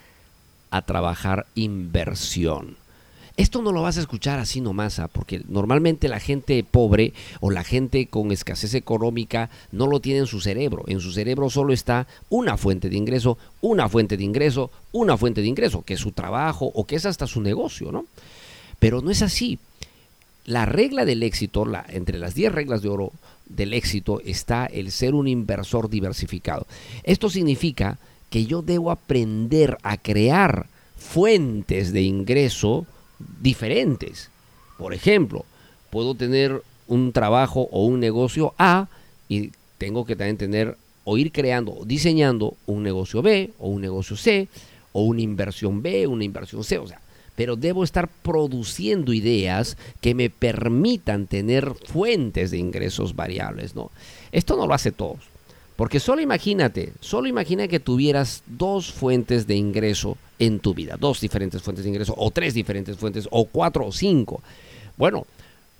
[0.71, 2.77] a trabajar inversión.
[3.37, 5.09] Esto no lo vas a escuchar así nomás, ¿ah?
[5.09, 10.27] porque normalmente la gente pobre o la gente con escasez económica no lo tiene en
[10.27, 10.85] su cerebro.
[10.87, 15.41] En su cerebro solo está una fuente de ingreso, una fuente de ingreso, una fuente
[15.41, 18.05] de ingreso, que es su trabajo o que es hasta su negocio, ¿no?
[18.79, 19.59] Pero no es así.
[20.45, 23.13] La regla del éxito, la, entre las 10 reglas de oro
[23.55, 26.67] del éxito está el ser un inversor diversificado.
[27.03, 27.99] Esto significa
[28.31, 32.87] que yo debo aprender a crear fuentes de ingreso
[33.41, 34.31] diferentes.
[34.79, 35.45] Por ejemplo,
[35.91, 38.89] puedo tener un trabajo o un negocio A
[39.29, 43.81] y tengo que también tener o ir creando o diseñando un negocio B o un
[43.81, 44.49] negocio C
[44.93, 47.01] o una inversión B, una inversión C, o sea,
[47.37, 53.91] pero debo estar produciendo ideas que me permitan tener fuentes de ingresos variables, ¿no?
[54.33, 55.21] Esto no lo hace todos,
[55.77, 61.21] porque solo imagínate, solo imagina que tuvieras dos fuentes de ingreso en tu vida, dos
[61.21, 64.43] diferentes fuentes de ingreso, o tres diferentes fuentes, o cuatro o cinco.
[64.97, 65.27] Bueno,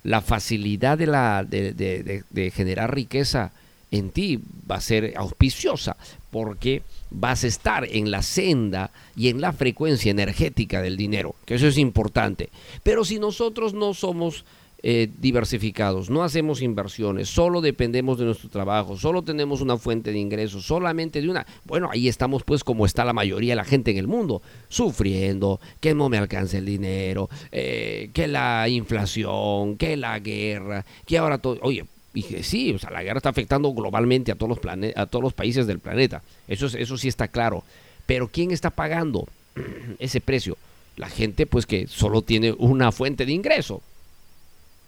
[0.03, 3.51] la facilidad de, la, de, generar riqueza
[3.91, 5.97] en ti va a ser auspiciosa
[6.31, 11.55] porque vas a estar en la senda y en la frecuencia energética del dinero, que
[11.55, 12.49] eso es importante.
[12.83, 14.45] Pero si nosotros no somos
[14.83, 20.17] eh, diversificados, no hacemos inversiones, solo dependemos de nuestro trabajo, solo tenemos una fuente de
[20.17, 23.91] ingresos, solamente de una, bueno, ahí estamos pues como está la mayoría de la gente
[23.91, 29.97] en el mundo, sufriendo, que no me alcance el dinero, eh, que la inflación, que
[29.97, 34.31] la guerra, que ahora todo, oye, dije, sí, o sea, la guerra está afectando globalmente
[34.31, 37.63] a todos los, a todos los países del planeta, eso, eso sí está claro,
[38.05, 39.27] pero ¿quién está pagando
[39.99, 40.57] ese precio?
[40.97, 43.81] La gente pues que solo tiene una fuente de ingreso,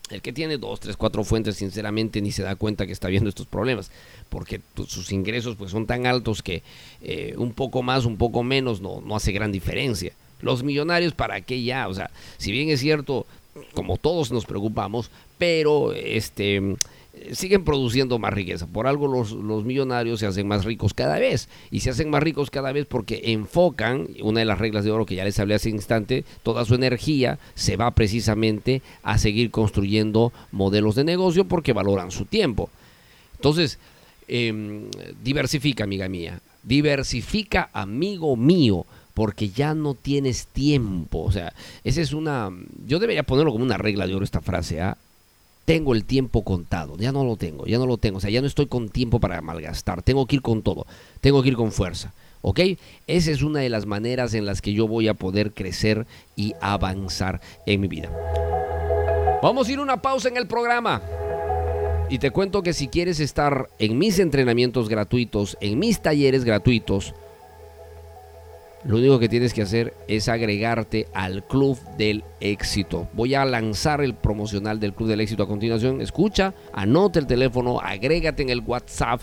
[0.09, 3.29] el que tiene dos, tres, cuatro fuentes, sinceramente, ni se da cuenta que está viendo
[3.29, 3.89] estos problemas,
[4.29, 6.61] porque sus ingresos pues, son tan altos que
[7.01, 10.13] eh, un poco más, un poco menos no, no hace gran diferencia.
[10.41, 11.87] Los millonarios, ¿para qué ya?
[11.87, 13.25] O sea, si bien es cierto,
[13.73, 16.75] como todos nos preocupamos, pero este
[17.31, 18.67] siguen produciendo más riqueza.
[18.67, 21.49] Por algo los, los, millonarios se hacen más ricos cada vez.
[21.71, 25.05] Y se hacen más ricos cada vez porque enfocan, una de las reglas de oro
[25.05, 30.33] que ya les hablé hace instante, toda su energía se va precisamente a seguir construyendo
[30.51, 32.69] modelos de negocio porque valoran su tiempo.
[33.35, 33.79] Entonces,
[34.27, 34.89] em,
[35.23, 36.39] diversifica, amiga mía.
[36.63, 41.23] Diversifica, amigo mío porque ya no tienes tiempo.
[41.23, 42.49] O sea, esa es una...
[42.87, 44.97] Yo debería ponerlo como una regla de oro esta frase, ¿ah?
[45.65, 48.41] Tengo el tiempo contado, ya no lo tengo, ya no lo tengo, o sea, ya
[48.41, 50.85] no estoy con tiempo para malgastar, tengo que ir con todo,
[51.21, 52.59] tengo que ir con fuerza, ¿ok?
[53.07, 56.53] Esa es una de las maneras en las que yo voy a poder crecer y
[56.61, 58.09] avanzar en mi vida.
[59.41, 61.01] Vamos a ir una pausa en el programa.
[62.09, 67.15] Y te cuento que si quieres estar en mis entrenamientos gratuitos, en mis talleres gratuitos,
[68.85, 73.07] lo único que tienes que hacer es agregarte al Club del Éxito.
[73.13, 76.01] Voy a lanzar el promocional del Club del Éxito a continuación.
[76.01, 79.21] Escucha, anota el teléfono, agrégate en el WhatsApp,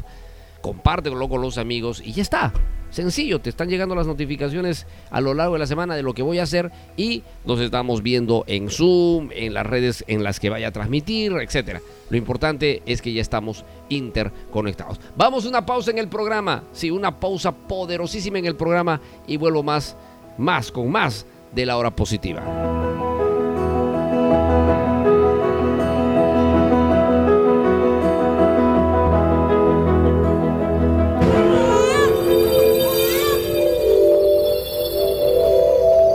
[0.63, 2.53] compártelo con los amigos y ya está.
[2.91, 6.23] Sencillo, te están llegando las notificaciones a lo largo de la semana de lo que
[6.23, 10.51] voy a hacer y nos estamos viendo en Zoom, en las redes en las que
[10.51, 11.81] vaya a transmitir, etcétera.
[12.11, 15.01] Lo importante es que ya estamos interconectados.
[15.17, 19.63] Vamos una pausa en el programa, sí, una pausa poderosísima en el programa y vuelvo
[19.63, 19.97] más,
[20.37, 23.10] más con más de la hora positiva.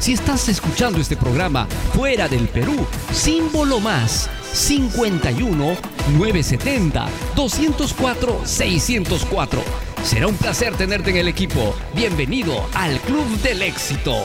[0.00, 5.76] Si estás escuchando este programa fuera del Perú, símbolo más 51
[6.18, 9.62] 970 204 604.
[10.04, 11.76] Será un placer tenerte en el equipo.
[11.94, 14.16] Bienvenido al Club del Éxito.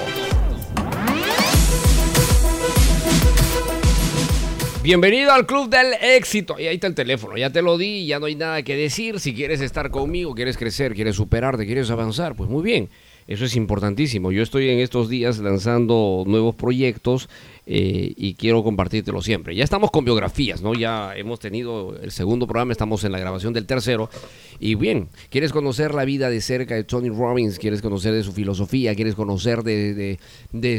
[4.87, 6.57] Bienvenido al Club del Éxito.
[6.57, 9.19] Y ahí está el teléfono, ya te lo di, ya no hay nada que decir.
[9.19, 12.87] Si quieres estar conmigo, quieres crecer, quieres superarte, quieres avanzar, pues muy bien.
[13.27, 14.31] Eso es importantísimo.
[14.31, 17.27] Yo estoy en estos días lanzando nuevos proyectos
[17.69, 19.53] eh, y quiero compartírtelo siempre.
[19.53, 20.73] Ya estamos con biografías, ¿no?
[20.73, 24.09] Ya hemos tenido el segundo programa, estamos en la grabación del tercero.
[24.57, 27.59] Y bien, ¿quieres conocer la vida de cerca de Tony Robbins?
[27.59, 28.95] ¿Quieres conocer de su filosofía?
[28.95, 30.17] ¿Quieres conocer de,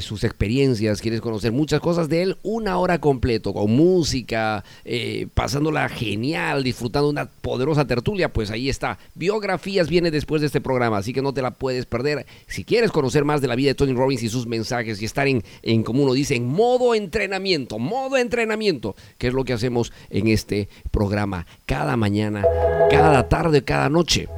[0.00, 1.02] sus experiencias?
[1.02, 2.38] ¿Quieres conocer muchas cosas de él?
[2.42, 8.32] Una hora completo, con música, eh, pasándola genial, disfrutando una poderosa tertulia.
[8.32, 8.98] Pues ahí está.
[9.14, 12.24] Biografías viene después de este programa, así que no te la puedes perder.
[12.46, 15.28] Si quieres conocer más de la vida de Tony Robbins y sus mensajes y estar
[15.28, 19.52] en, en como uno dice, en modo modo entrenamiento, modo entrenamiento, que es lo que
[19.52, 22.44] hacemos en este programa cada mañana,
[22.90, 24.28] cada tarde, cada noche.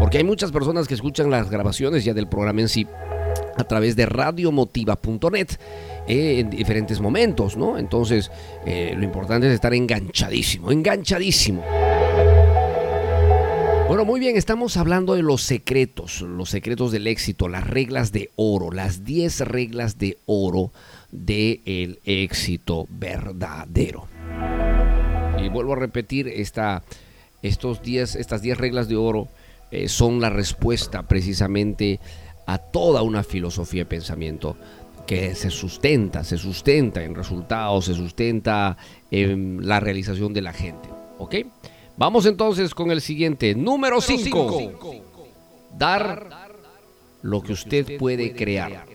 [0.00, 2.86] Porque hay muchas personas que escuchan las grabaciones ya del programa en sí
[3.56, 5.48] a través de radiomotiva.net
[6.08, 7.78] eh, en diferentes momentos, ¿no?
[7.78, 8.30] Entonces,
[8.66, 11.62] eh, lo importante es estar enganchadísimo, enganchadísimo.
[13.86, 18.30] Bueno, muy bien, estamos hablando de los secretos, los secretos del éxito, las reglas de
[18.34, 20.72] oro, las 10 reglas de oro
[21.12, 24.08] del éxito verdadero.
[25.38, 26.82] Y vuelvo a repetir, esta,
[27.42, 29.28] estos diez, estas 10 reglas de oro
[29.70, 32.00] eh, son la respuesta precisamente
[32.46, 34.56] a toda una filosofía de pensamiento
[35.06, 38.78] que se sustenta, se sustenta en resultados, se sustenta
[39.10, 40.88] en la realización de la gente.
[41.18, 41.34] ¿Ok?
[41.96, 43.54] Vamos entonces con el siguiente.
[43.54, 44.72] Número 5.
[45.76, 46.28] Dar
[47.22, 48.86] lo que usted puede crear.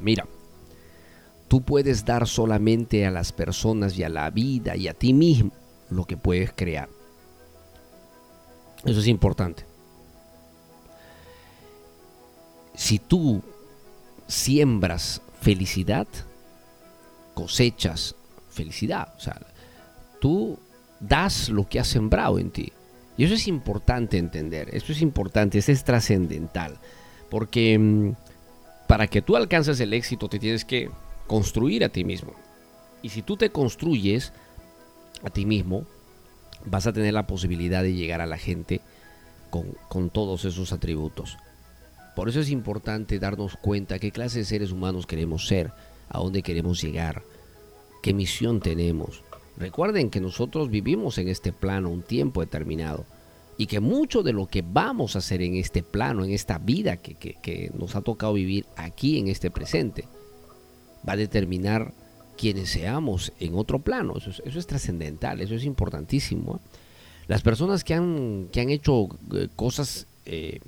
[0.00, 0.26] Mira,
[1.48, 5.50] tú puedes dar solamente a las personas y a la vida y a ti mismo
[5.90, 6.88] lo que puedes crear.
[8.84, 9.64] Eso es importante.
[12.74, 13.42] Si tú
[14.28, 16.06] siembras felicidad,
[17.34, 18.14] cosechas
[18.50, 19.12] felicidad.
[19.16, 19.40] O sea,
[20.20, 20.56] tú
[21.00, 22.72] das lo que has sembrado en ti.
[23.16, 26.78] Y eso es importante entender, eso es importante, eso es trascendental.
[27.30, 28.12] Porque mm,
[28.86, 30.90] para que tú alcances el éxito te tienes que
[31.26, 32.32] construir a ti mismo.
[33.02, 34.32] Y si tú te construyes
[35.22, 35.84] a ti mismo,
[36.64, 38.80] vas a tener la posibilidad de llegar a la gente
[39.50, 41.36] con, todos esos atributos.
[42.16, 45.72] Por eso es importante darnos cuenta qué clase de seres humanos queremos ser,
[46.08, 47.22] a dónde queremos llegar,
[48.02, 49.22] qué misión tenemos.
[49.58, 53.04] Recuerden que nosotros vivimos en este plano un tiempo determinado
[53.56, 56.96] y que mucho de lo que vamos a hacer en este plano, en esta vida
[56.96, 60.04] que, nos ha tocado vivir aquí en este presente,
[61.06, 61.92] va a determinar
[62.36, 64.14] quienes seamos en otro plano.
[64.16, 66.56] Eso es, trascendental, eso es importantísimo.
[66.56, 66.78] ¿eh?
[67.26, 70.60] Las personas que han, que han hecho eh, cosas eh,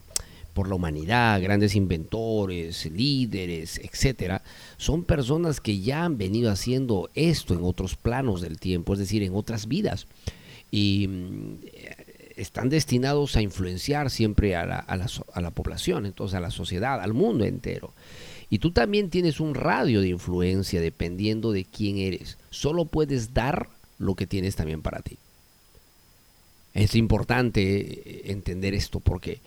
[0.53, 4.43] por la humanidad, grandes inventores, líderes, etcétera,
[4.77, 9.23] son personas que ya han venido haciendo esto en otros planos del tiempo, es decir,
[9.23, 10.07] en otras vidas.
[10.71, 11.55] Y mm,
[12.41, 17.93] están destinados a influenciar siempre a la, población, entonces a la sociedad, al mundo entero.
[18.49, 22.39] Y tú también tienes un radio de influencia dependiendo de quién eres.
[22.51, 25.19] Solo puedes dar lo que tienes también para ti.
[26.73, 29.41] Es importante eh, entender esto porque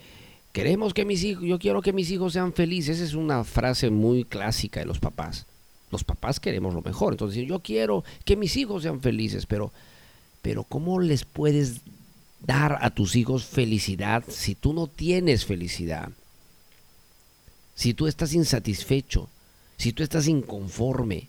[0.54, 2.96] queremos que mis hijos, yo quiero que mis hijos sean felices.
[2.96, 5.46] Esa es una frase muy clásica de los papás.
[5.90, 7.12] Los papás queremos lo mejor.
[7.12, 9.72] Entonces yo quiero que mis hijos sean felices, pero,
[10.42, 11.80] pero ¿cómo les puedes
[12.38, 16.10] dar a tus hijos felicidad si tú no tienes felicidad?
[17.74, 19.28] Si tú estás insatisfecho,
[19.76, 21.26] si tú estás inconforme,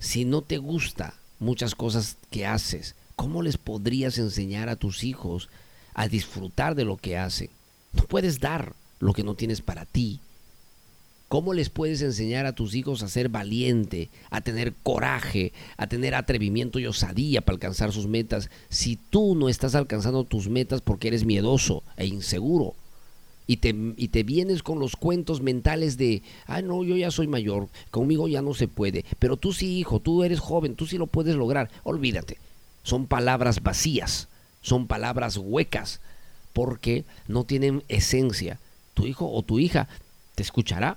[0.00, 5.48] si no te gusta muchas cosas que haces, ¿cómo les podrías enseñar a tus hijos
[5.94, 7.50] a disfrutar de lo que hacen?
[7.96, 10.20] No puedes dar lo que no tienes para ti.
[11.28, 16.14] ¿Cómo les puedes enseñar a tus hijos a ser valiente, a tener coraje, a tener
[16.14, 21.08] atrevimiento y osadía para alcanzar sus metas si tú no estás alcanzando tus metas porque
[21.08, 22.74] eres miedoso e inseguro?
[23.48, 27.26] Y te, y te vienes con los cuentos mentales de, ah, no, yo ya soy
[27.26, 30.98] mayor, conmigo ya no se puede, pero tú sí, hijo, tú eres joven, tú sí
[30.98, 31.70] lo puedes lograr.
[31.84, 32.38] Olvídate,
[32.82, 34.28] son palabras vacías,
[34.62, 36.00] son palabras huecas,
[36.56, 38.58] porque no tienen esencia.
[38.94, 39.88] Tu hijo o tu hija
[40.34, 40.96] te escuchará,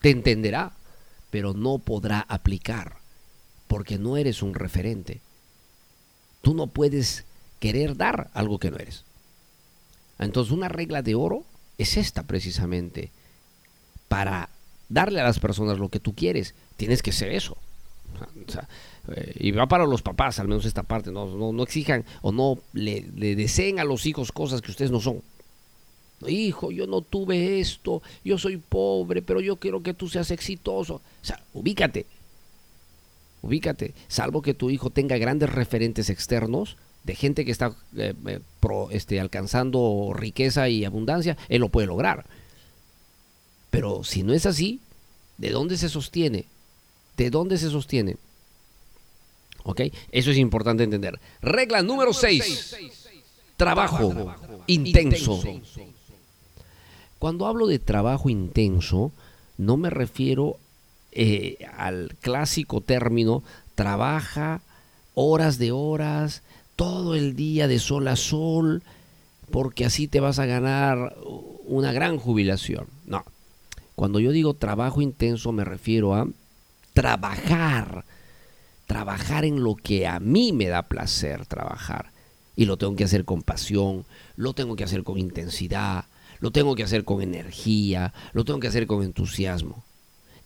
[0.00, 0.70] te entenderá,
[1.30, 2.98] pero no podrá aplicar
[3.66, 5.20] porque no eres un referente.
[6.42, 7.24] Tú no puedes
[7.58, 9.02] querer dar algo que no eres.
[10.20, 11.42] Entonces una regla de oro
[11.76, 13.10] es esta precisamente.
[14.06, 14.48] Para
[14.88, 17.56] darle a las personas lo que tú quieres, tienes que ser eso.
[18.46, 18.68] O sea,
[19.08, 22.32] eh, y va para los papás, al menos esta parte, no, no, no exijan o
[22.32, 23.02] no le,
[23.34, 25.22] deseen a los hijos cosas que ustedes no son.
[26.26, 30.96] Hijo, yo no tuve esto, yo soy pobre, pero yo quiero que tú seas exitoso.
[30.96, 32.06] O sea, ubícate,
[33.42, 38.38] ubícate, salvo que tu hijo tenga grandes referentes externos de gente que está eh, eh,
[38.60, 42.24] pro- este, alcanzando riqueza y abundancia, él lo puede lograr.
[43.72, 44.78] Pero si no es así,
[45.38, 46.44] ¿de dónde se sostiene?
[47.16, 48.16] ¿De dónde se sostiene?
[50.10, 51.18] Eso es importante entender.
[51.40, 52.76] Regla número 6.
[53.56, 54.34] Trabajo
[54.66, 55.42] intenso.
[57.18, 59.12] Cuando hablo de trabajo intenso,
[59.56, 60.56] no me refiero
[61.12, 63.44] eh, al clásico término
[63.74, 64.62] trabaja
[65.14, 66.42] horas de horas,
[66.76, 68.82] todo el día de sol a sol,
[69.50, 71.16] porque así te vas a ganar
[71.66, 72.86] una gran jubilación.
[73.06, 73.24] No.
[73.94, 76.26] Cuando yo digo trabajo intenso me refiero a
[76.94, 78.04] trabajar,
[78.92, 82.10] trabajar en lo que a mí me da placer trabajar.
[82.54, 84.04] Y lo tengo que hacer con pasión,
[84.36, 86.04] lo tengo que hacer con intensidad,
[86.40, 89.82] lo tengo que hacer con energía, lo tengo que hacer con entusiasmo.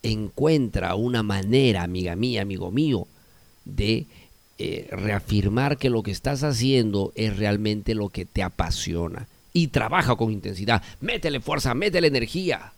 [0.05, 3.09] Encuentra una manera, amiga mía, amigo mío,
[3.65, 4.07] de
[4.59, 9.27] eh, reafirmar que lo que estás haciendo es realmente lo que te apasiona.
[9.53, 12.75] Y trabaja con intensidad, métele fuerza, métele energía.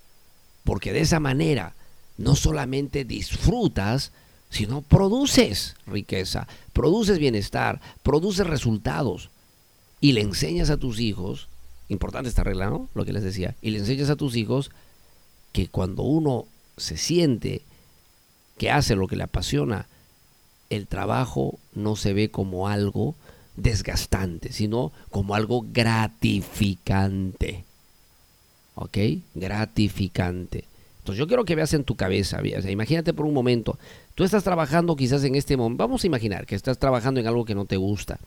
[0.65, 1.75] Porque de esa manera
[2.17, 4.13] no solamente disfrutas,
[4.51, 9.31] sino produces riqueza, produces bienestar, produces resultados.
[10.01, 11.49] Y le enseñas a tus hijos,
[11.89, 12.89] importante esta regla, ¿no?
[12.95, 14.71] Lo que les decía, y le enseñas a tus hijos
[15.53, 16.47] que cuando uno
[16.77, 17.63] se siente
[18.59, 19.87] que hace lo que le apasiona,
[20.71, 23.15] el trabajo no se ve como algo
[23.57, 27.65] desgastante, sino como algo gratificante.
[28.75, 28.99] ¿Ok?
[29.35, 30.65] Gratificante.
[31.13, 33.79] Yo quiero que veas en tu cabeza, imagínate por un momento,
[34.15, 37.45] tú estás trabajando quizás en este momento, vamos a imaginar que estás trabajando en algo
[37.45, 38.19] que no te gusta.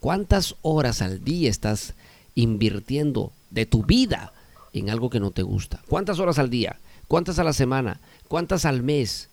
[0.00, 1.94] ¿Cuántas horas al día estás
[2.34, 4.32] invirtiendo de tu vida
[4.72, 5.82] en algo que no te gusta?
[5.88, 6.78] ¿Cuántas horas al día?
[7.08, 8.00] ¿Cuántas a la semana?
[8.28, 9.28] ¿Cuántas al mes?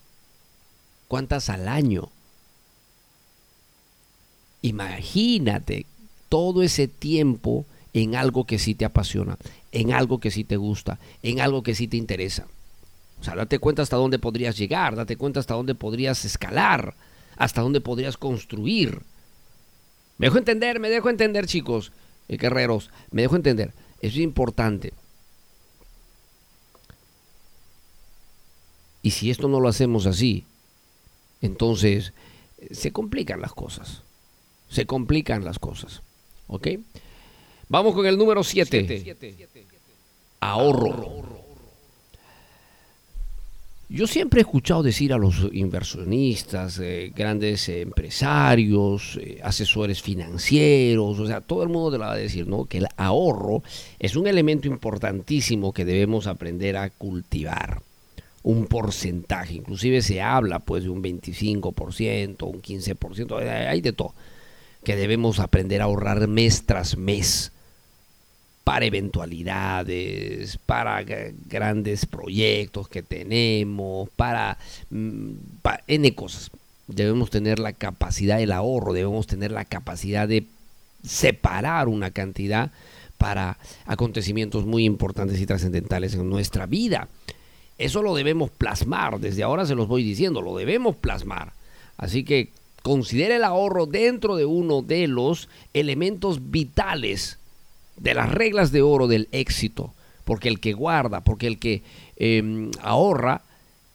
[1.07, 2.09] ¿Cuántas al año?
[4.61, 5.85] Imagínate
[6.29, 9.37] todo ese tiempo en algo que sí te apasiona,
[9.71, 12.47] en algo que sí te gusta, en algo que sí te interesa.
[13.21, 16.95] O sea, date cuenta hasta dónde podrías llegar, date cuenta hasta dónde podrías escalar,
[17.37, 19.03] hasta dónde podrías construir.
[20.17, 21.91] Me dejo entender, me dejo entender, chicos,
[22.27, 23.73] eh, guerreros, me dejo entender.
[24.01, 24.93] Eso es importante.
[29.03, 30.45] Y si esto no lo hacemos así,
[31.41, 32.13] entonces
[32.57, 34.01] eh, se complican las cosas.
[34.67, 36.01] Se complican las cosas.
[36.47, 36.69] ¿Ok?
[37.69, 39.15] Vamos con el número 7.
[40.39, 41.40] Ahorro.
[43.93, 51.27] Yo siempre he escuchado decir a los inversionistas, eh, grandes empresarios, eh, asesores financieros, o
[51.27, 52.63] sea, todo el mundo te lo va a decir, ¿no?
[52.63, 53.63] Que el ahorro
[53.99, 57.81] es un elemento importantísimo que debemos aprender a cultivar.
[58.43, 64.15] Un porcentaje, inclusive se habla pues de un 25%, un 15%, eh, hay de todo,
[64.85, 67.51] que debemos aprender a ahorrar mes tras mes
[68.63, 71.03] para eventualidades, para
[71.47, 74.57] grandes proyectos que tenemos, para,
[74.89, 75.31] mm,
[75.61, 76.51] pa- N cosas.
[76.87, 80.45] Debemos tener la capacidad del ahorro, debemos tener la capacidad de
[81.03, 82.71] separar una cantidad
[83.17, 87.07] para acontecimientos muy importantes y trascendentales en nuestra vida.
[87.77, 91.53] Eso lo debemos plasmar, desde ahora se los voy diciendo, lo debemos plasmar.
[91.97, 92.49] Así que
[92.83, 97.37] considere el ahorro dentro de uno de los elementos vitales
[98.01, 99.93] de las reglas de oro del éxito,
[100.25, 101.83] porque el que guarda, porque el que
[102.17, 103.41] eh, ahorra,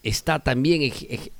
[0.02, 0.92] está también eh,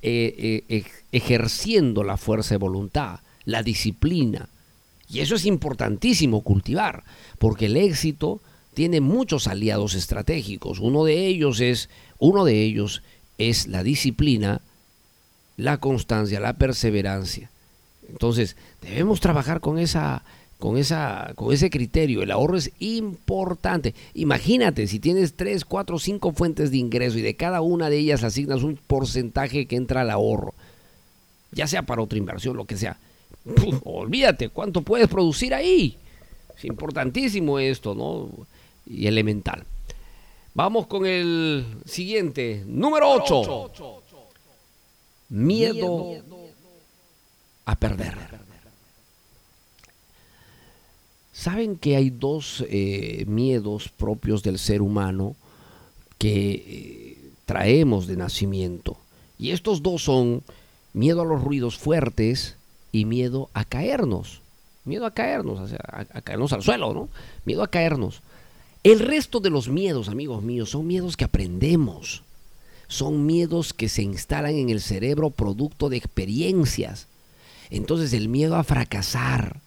[0.03, 4.49] eh, ej- ejerciendo la fuerza de voluntad, la disciplina.
[5.09, 7.05] Y eso es importantísimo cultivar,
[7.39, 8.41] porque el éxito
[8.75, 10.81] tiene muchos aliados estratégicos.
[10.81, 11.89] Uno de ellos es,
[12.19, 13.03] uno de ellos
[13.39, 14.61] es la disciplina,
[15.57, 17.51] la constancia, la perseverancia.
[18.11, 20.23] Entonces, debemos trabajar con esa
[20.59, 22.23] con esa con ese criterio.
[22.23, 23.95] El ahorro es importante.
[24.15, 28.25] Imagínate si tienes tres, cuatro, cinco fuentes de ingreso y de cada una de ellas
[28.25, 30.55] asignas un porcentaje que entra al ahorro,
[31.53, 32.99] ya sea para otra inversión, lo que sea.
[33.45, 35.97] Puf, olvídate cuánto puedes producir ahí.
[36.57, 38.31] Es importantísimo esto, ¿no?
[38.87, 39.65] Y elemental.
[40.55, 43.73] Vamos con el siguiente, número 8.
[45.29, 46.15] Miedo
[47.67, 48.46] a perder.
[51.47, 55.37] Saben que hay dos eh, miedos propios del ser humano
[56.19, 58.97] que eh, traemos de nacimiento.
[59.39, 60.43] Y estos dos son
[60.93, 62.57] miedo a los ruidos fuertes
[62.91, 64.41] y miedo a caernos.
[64.85, 67.09] Miedo a caernos, o sea, a, a caernos al suelo, ¿no?
[67.45, 68.23] Miedo a caernos.
[68.83, 72.25] El resto de los miedos, amigos míos, son miedos que aprendemos.
[72.89, 77.07] Son miedos que se instalan en el cerebro producto de experiencias.
[77.71, 79.61] Entonces el miedo a fracasar,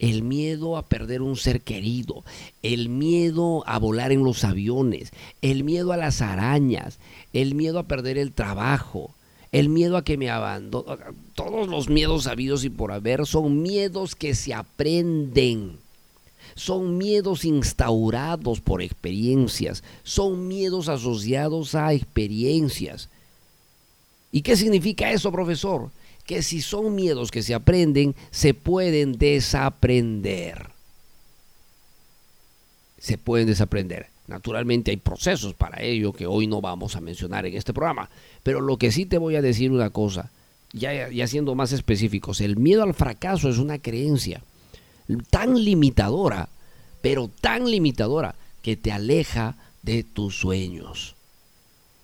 [0.00, 2.24] el miedo a perder un ser querido,
[2.62, 6.98] el miedo a volar en los aviones, el miedo a las arañas,
[7.34, 9.14] el miedo a perder el trabajo,
[9.52, 10.98] el miedo a que me abandonen,
[11.34, 15.78] todos los miedos habidos y por haber son miedos que se aprenden.
[16.56, 23.08] Son miedos instaurados por experiencias, son miedos asociados a experiencias.
[24.32, 25.90] ¿Y qué significa eso, profesor?
[26.30, 30.70] Que si son miedos que se aprenden, se pueden desaprender.
[33.00, 34.10] Se pueden desaprender.
[34.28, 38.10] Naturalmente hay procesos para ello que hoy no vamos a mencionar en este programa.
[38.44, 40.30] Pero lo que sí te voy a decir una cosa,
[40.72, 44.40] ya, ya siendo más específicos, el miedo al fracaso es una creencia
[45.30, 46.48] tan limitadora,
[47.02, 51.16] pero tan limitadora que te aleja de tus sueños.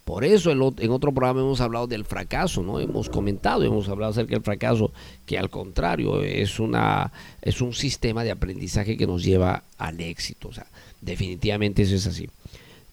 [0.06, 2.78] Por eso en otro programa hemos hablado del fracaso, ¿no?
[2.78, 4.92] Hemos comentado, hemos hablado acerca del fracaso,
[5.26, 7.10] que al contrario es, una,
[7.42, 10.46] es un sistema de aprendizaje que nos lleva al éxito.
[10.46, 10.66] O sea,
[11.00, 12.30] definitivamente eso es así.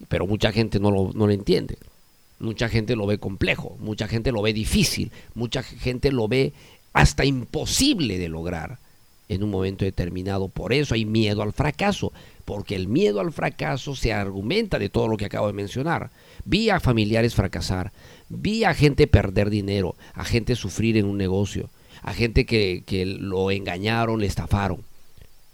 [0.08, 1.78] Pero mucha gente no lo, no lo entiende.
[2.40, 6.52] Mucha gente lo ve complejo, mucha gente lo ve difícil, mucha gente lo ve
[6.94, 8.80] hasta imposible de lograr
[9.30, 10.48] en un momento determinado.
[10.48, 12.12] Por eso hay miedo al fracaso,
[12.46, 16.12] porque el miedo al fracaso se argumenta de todo lo que acabo de mencionar.
[16.46, 17.92] Vi a familiares fracasar,
[18.30, 21.70] vi a gente perder dinero, a gente sufrir en un negocio,
[22.02, 24.84] a gente que, que lo engañaron, le estafaron.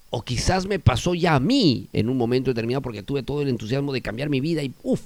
[0.10, 3.50] O quizás me pasó ya a mí en un momento determinado porque tuve todo el
[3.50, 5.02] entusiasmo de cambiar mi vida y uff,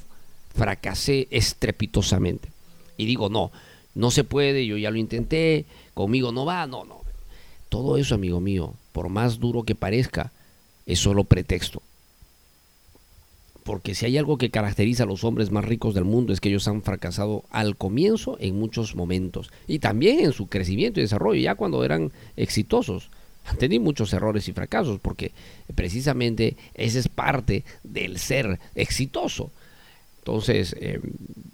[0.55, 2.49] fracasé estrepitosamente.
[2.95, 3.51] Y digo, no,
[3.95, 7.01] no se puede, yo ya lo intenté, conmigo no va, no, no,
[7.69, 10.31] todo eso, amigo mío, por más duro que parezca,
[10.85, 11.81] es solo pretexto.
[13.63, 16.49] Porque si hay algo que caracteriza a los hombres más ricos del mundo es que
[16.49, 21.41] ellos han fracasado al comienzo en muchos momentos y también en su crecimiento y desarrollo,
[21.41, 23.09] ya cuando eran exitosos.
[23.45, 25.31] Han tenido muchos errores y fracasos porque
[25.75, 29.51] precisamente ese es parte del ser exitoso.
[30.25, 31.01] Entonces, eh,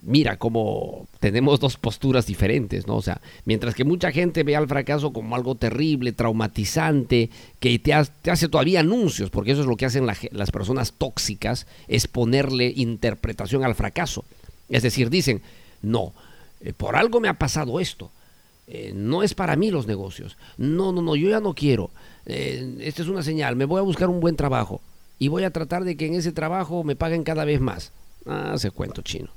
[0.04, 2.98] mira cómo tenemos dos posturas diferentes, ¿no?
[2.98, 7.96] O sea, mientras que mucha gente ve al fracaso como algo terrible, traumatizante, que te,
[7.96, 13.64] hace todavía anuncios, porque eso es lo que hacen las personas tóxicas, es ponerle interpretación
[13.64, 14.24] al fracaso.
[14.70, 15.42] Es decir, dicen,
[15.82, 16.14] no,
[16.62, 18.12] eh, por algo me ha pasado esto.
[18.68, 20.38] Eh, no es para mí los negocios.
[20.60, 21.90] No, no, no, yo ya no quiero.
[22.28, 23.56] esta es una señal.
[23.56, 24.80] Me voy a buscar un buen trabajo
[25.18, 27.92] y voy a tratar de que en ese trabajo me paguen cada vez más.
[28.26, 29.30] Ah, se cuento chino.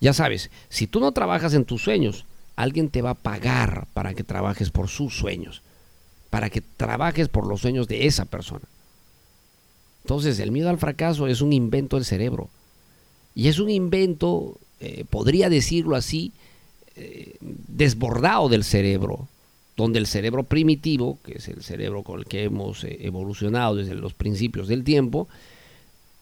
[0.00, 2.24] Ya sabes, si tú no trabajas en tus sueños,
[2.56, 5.62] alguien te va a pagar para que trabajes por sus sueños,
[6.30, 8.64] para que trabajes por los sueños de esa persona.
[10.04, 12.48] Entonces, el miedo al fracaso es un invento del cerebro.
[13.34, 16.32] Y es un invento, eh, podría decirlo así,
[16.96, 19.28] eh, desbordado del cerebro,
[19.76, 23.94] donde el cerebro primitivo, que es el cerebro con el que hemos eh, evolucionado desde
[23.94, 25.28] los principios del tiempo,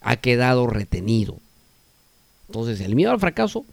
[0.01, 1.39] ha quedado retenido.
[2.49, 3.65] Entonces, el miedo al fracaso,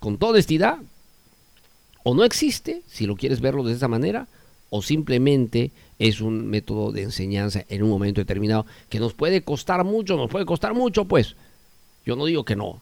[0.00, 0.78] con toda honestidad,
[2.04, 4.28] o no existe, si lo quieres verlo de esa manera,
[4.70, 9.84] o simplemente es un método de enseñanza en un momento determinado que nos puede costar
[9.84, 11.34] mucho, nos puede costar mucho, pues
[12.06, 12.80] yo no digo que no,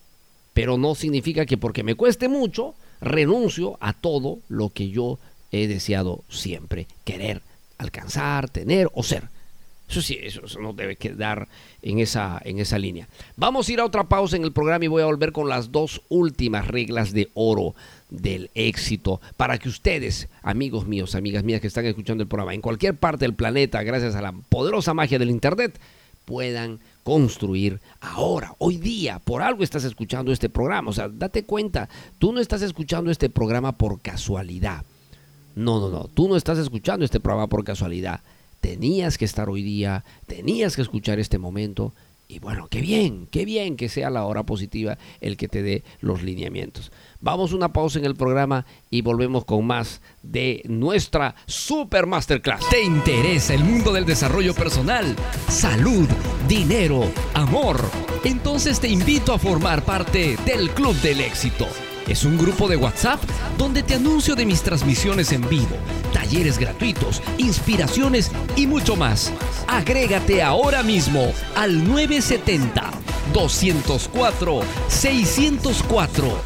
[0.53, 5.18] pero no significa que porque me cueste mucho, renuncio a todo lo que yo
[5.51, 7.43] he deseado siempre querer,
[7.78, 9.28] alcanzar, tener o ser.
[9.89, 11.49] Eso sí, eso, no debe quedar
[11.80, 13.09] en esa, en esa línea.
[13.37, 15.70] Vamos a ir a otra pausa en el programa y voy a volver con las
[15.70, 17.74] dos últimas reglas de oro
[18.11, 22.62] del éxito para que ustedes, amigos míos, amigas mías que están escuchando el programa en
[22.62, 25.78] cualquier parte del planeta, gracias a la poderosa magia del Internet,
[26.24, 29.20] puedan construir ahora, hoy día.
[29.20, 30.91] Por algo estás escuchando este programa.
[30.91, 34.84] O sea, date cuenta, tú no estás escuchando este programa por casualidad.
[35.55, 38.20] No, no, no, tú no estás escuchando este programa por casualidad
[38.67, 41.95] tenías que estar hoy día, tenías que escuchar este momento.
[42.27, 45.85] Y bueno, qué bien, qué bien que sea la hora positiva el que te dé
[46.01, 46.91] los lineamientos.
[47.21, 52.69] Vamos una pausa en el programa y volvemos con más de nuestra Super Masterclass.
[52.69, 55.14] ¿Te interesa el mundo del desarrollo personal?
[55.47, 56.09] Salud,
[56.49, 57.81] dinero, amor.
[58.25, 61.69] Entonces te invito a formar parte del Club del Éxito
[62.07, 63.21] es un grupo de WhatsApp
[63.59, 65.77] donde te anuncio de mis transmisiones en vivo,
[66.13, 69.33] talleres gratuitos, inspiraciones y mucho más.
[69.67, 72.91] Agrégate ahora mismo al 970
[73.33, 76.39] 204 604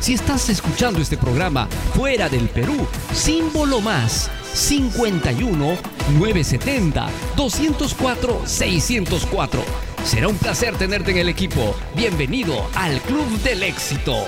[0.00, 5.76] Si estás escuchando este programa fuera del Perú, símbolo más 51
[6.18, 9.62] 970 204 604.
[10.04, 11.74] Será un placer tenerte en el equipo.
[11.94, 14.24] Bienvenido al Club del Éxito.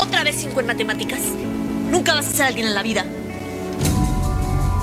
[0.06, 1.20] otra vez cinco en matemáticas.
[1.90, 3.04] Nunca vas a ser alguien en la vida.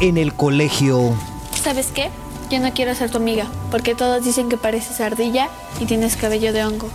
[0.02, 1.18] En el colegio.
[1.62, 2.10] ¿Sabes qué?
[2.50, 5.50] Yo no quiero ser tu amiga, porque todos dicen que pareces ardilla
[5.80, 6.90] y tienes cabello de hongo.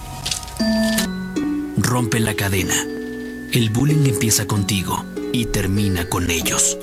[1.78, 2.74] Rompe la cadena.
[3.52, 6.78] El bullying empieza contigo y termina con ellos.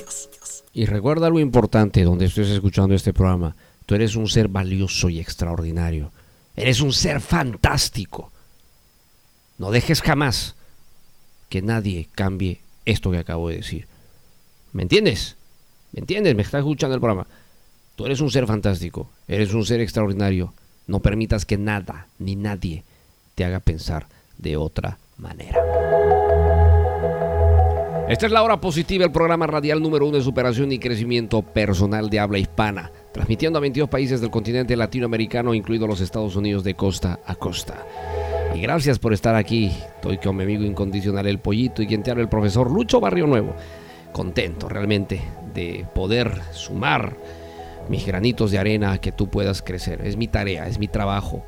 [0.73, 3.55] Y recuerda algo importante donde estés escuchando este programa.
[3.85, 6.11] Tú eres un ser valioso y extraordinario.
[6.55, 8.31] Eres un ser fantástico.
[9.57, 10.55] No dejes jamás
[11.49, 13.87] que nadie cambie esto que acabo de decir.
[14.73, 15.35] ¿Me entiendes?
[15.91, 16.35] ¿Me entiendes?
[16.35, 17.27] Me estás escuchando el programa.
[17.95, 20.53] Tú eres un ser fantástico, eres un ser extraordinario.
[20.87, 22.83] No permitas que nada ni nadie
[23.35, 25.59] te haga pensar de otra manera.
[28.07, 32.09] Esta es la hora positiva, el programa radial número uno de superación y crecimiento personal
[32.11, 36.75] de habla hispana, transmitiendo a 22 países del continente latinoamericano, incluidos los Estados Unidos de
[36.75, 37.83] costa a costa.
[38.55, 39.65] Y gracias por estar aquí.
[39.95, 43.27] Estoy con mi amigo incondicional El Pollito y quien te habla el profesor Lucho Barrio
[43.27, 43.53] Nuevo.
[44.13, 45.21] Contento realmente
[45.53, 47.17] de poder sumar
[47.89, 50.05] mis granitos de arena a que tú puedas crecer.
[50.05, 51.43] Es mi tarea, es mi trabajo,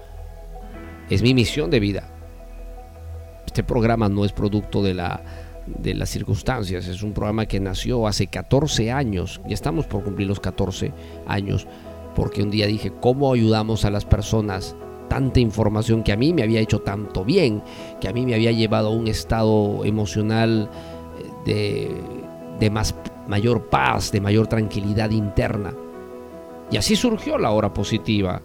[1.09, 2.09] es mi misión de vida.
[3.45, 5.21] Este programa no es producto de la
[5.65, 6.87] de las circunstancias.
[6.87, 9.39] Es un programa que nació hace 14 años.
[9.47, 10.91] Ya estamos por cumplir los 14
[11.25, 11.67] años.
[12.15, 14.75] Porque un día dije, ¿cómo ayudamos a las personas?
[15.07, 17.63] Tanta información que a mí me había hecho tanto bien,
[18.01, 20.69] que a mí me había llevado a un estado emocional
[21.45, 21.89] de,
[22.59, 22.93] de más,
[23.27, 25.73] mayor paz, de mayor tranquilidad interna.
[26.71, 28.41] Y así surgió la hora positiva.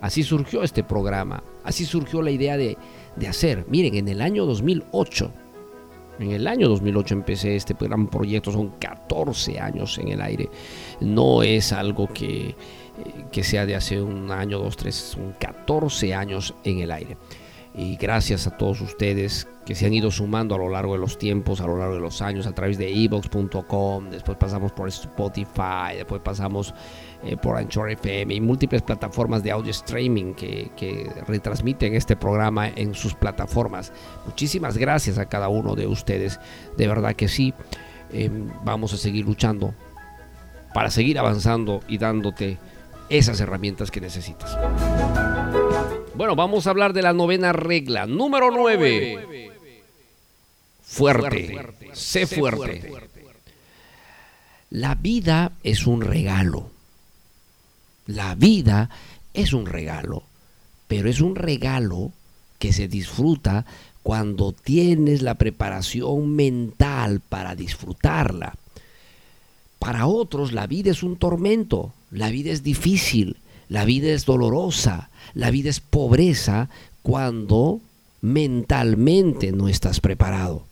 [0.00, 1.42] Así surgió este programa.
[1.64, 2.76] Así surgió la idea de,
[3.16, 3.66] de hacer.
[3.68, 5.32] Miren, en el año 2008
[6.18, 10.48] en el año 2008 empecé este gran proyecto, son 14 años en el aire.
[11.00, 12.54] No es algo que,
[13.30, 17.16] que sea de hace un año, dos, tres, son 14 años en el aire.
[17.74, 21.18] Y gracias a todos ustedes que se han ido sumando a lo largo de los
[21.18, 25.96] tiempos, a lo largo de los años, a través de evox.com, después pasamos por Spotify,
[25.96, 26.72] después pasamos
[27.22, 32.94] eh, por Anchor FM y múltiples plataformas de audio streaming que, retransmiten este programa en
[32.94, 33.92] sus plataformas.
[34.24, 36.40] Muchísimas gracias a cada uno de ustedes.
[36.78, 37.52] De verdad que sí,
[38.10, 38.30] eh,
[38.64, 39.74] vamos a seguir luchando
[40.72, 42.58] para seguir avanzando y dándote
[43.08, 44.56] esas herramientas que necesitas.
[46.14, 48.06] Bueno, vamos a hablar de la novena regla.
[48.06, 49.50] Número 9.
[50.82, 51.74] Fuerte.
[51.92, 52.90] Sé fuerte.
[54.70, 56.70] La vida es un regalo.
[58.06, 58.90] La vida
[59.34, 60.22] es un regalo.
[60.88, 62.12] Pero es un regalo
[62.58, 63.66] que se disfruta
[64.02, 68.54] cuando tienes la preparación mental para disfrutarla.
[69.86, 73.36] Para otros la vida es un tormento, la vida es difícil,
[73.68, 76.68] la vida es dolorosa, la vida es pobreza
[77.02, 77.80] cuando
[78.20, 80.64] mentalmente no estás preparado.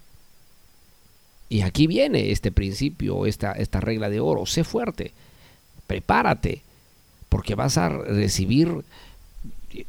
[1.49, 4.47] Y aquí viene este principio, esta, esta regla de oro.
[4.47, 5.13] Sé fuerte,
[5.87, 6.63] prepárate,
[7.29, 8.83] porque vas a recibir,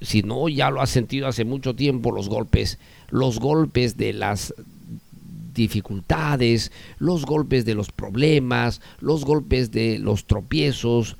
[0.01, 2.77] si no ya lo has sentido hace mucho tiempo, los golpes,
[3.09, 4.53] los golpes de las
[5.55, 11.17] dificultades, los golpes de los problemas, los golpes de los tropiezos.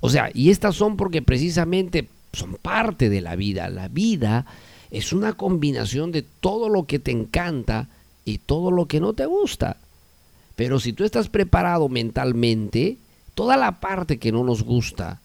[0.00, 3.68] O sea, y estas son porque precisamente son parte de la vida.
[3.68, 4.46] La vida
[4.90, 7.88] es una combinación de todo lo que te encanta
[8.24, 9.76] y todo lo que no te gusta.
[10.56, 12.98] Pero si tú estás preparado mentalmente,
[13.34, 15.20] toda la parte que no nos gusta,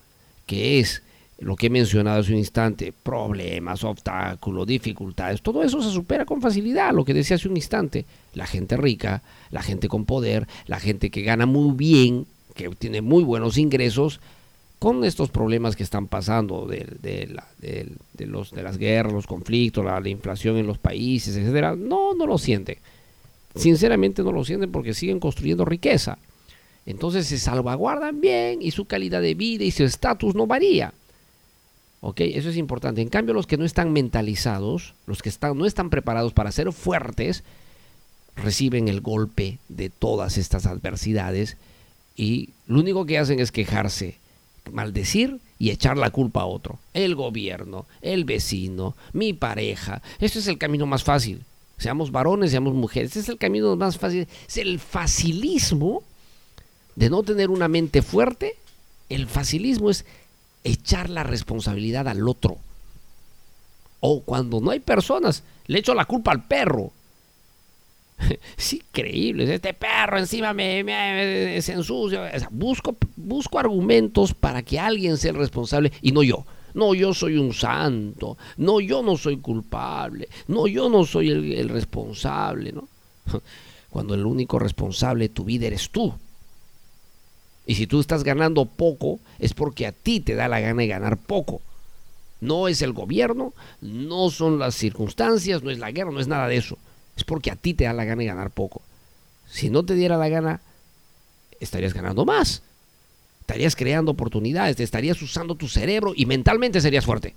[0.46, 1.04] que es
[1.40, 6.42] lo que he mencionado hace un instante, problemas, obstáculos, dificultades, todo eso se supera con
[6.42, 8.06] facilidad, lo que decía hace un instante.
[8.34, 9.22] La gente rica,
[9.52, 12.26] la gente con poder, la gente que gana muy bien,
[12.56, 14.20] que tiene muy buenos ingresos,
[14.80, 20.00] con estos problemas que están pasando de, de, los, de las guerras, los conflictos, la,
[20.00, 22.78] la, inflación en los países, etcétera, no, no lo sienten.
[23.56, 26.20] Sinceramente no lo sienten porque siguen construyendo riqueza.
[26.86, 30.94] Entonces se salvaguardan bien y su calidad de vida y su estatus no varía.
[32.02, 32.22] ¿Ok?
[32.22, 33.02] Eso es importante.
[33.02, 36.72] En cambio, los que no están mentalizados, los que están, no están preparados para ser
[36.72, 37.44] fuertes,
[38.36, 41.58] reciben el golpe de todas estas adversidades
[42.16, 44.18] y lo único que hacen es quejarse,
[44.72, 46.80] maldecir y echar la culpa a otro.
[46.94, 50.02] El gobierno, el vecino, mi pareja.
[50.20, 51.44] Este es el camino más fácil.
[51.78, 53.10] Seamos varones, seamos mujeres.
[53.10, 54.28] Este es el camino más fácil.
[54.48, 56.04] Es el facilismo
[56.96, 58.56] de no tener una mente fuerte.
[59.10, 60.06] El facilismo es
[60.68, 62.58] echar la responsabilidad al otro.
[64.00, 66.92] O cuando no hay personas, le echo la culpa al perro.
[68.58, 72.32] Es increíble, este perro encima me, me, se ensucia.
[72.50, 76.46] busco, busco argumentos para que alguien sea el responsable y no yo.
[76.74, 78.38] No, yo soy un santo.
[78.58, 80.30] No, yo no soy culpable.
[80.48, 82.72] No, yo no soy el, responsable.
[82.72, 82.88] ¿no?
[83.90, 86.14] Cuando el único responsable de tu vida eres tú.
[87.68, 90.88] Y si tú estás ganando poco, es porque a ti te da la gana de
[90.88, 91.62] ganar poco.
[92.40, 96.48] No es el gobierno, no son las circunstancias, no es la guerra, no es nada
[96.48, 96.78] de eso.
[97.18, 98.82] Es porque a ti te da la gana de ganar poco.
[99.50, 100.62] Si no te diera la gana,
[101.60, 102.62] estarías ganando más.
[103.42, 107.36] Estarías creando oportunidades, te estarías usando tu cerebro y mentalmente serías fuerte.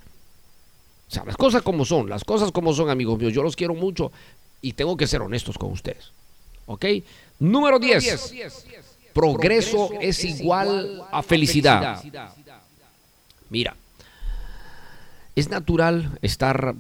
[1.09, 3.33] O sea, las cosas como son, las cosas como son, amigos míos.
[3.33, 4.13] Yo los quiero mucho
[4.63, 6.13] y tengo que ser honestos con ustedes.
[6.67, 6.87] ¿Ok?
[7.41, 8.33] Número 10
[9.13, 12.03] progreso es igual a felicidad.
[13.49, 13.77] Mira,
[15.35, 16.75] es natural estar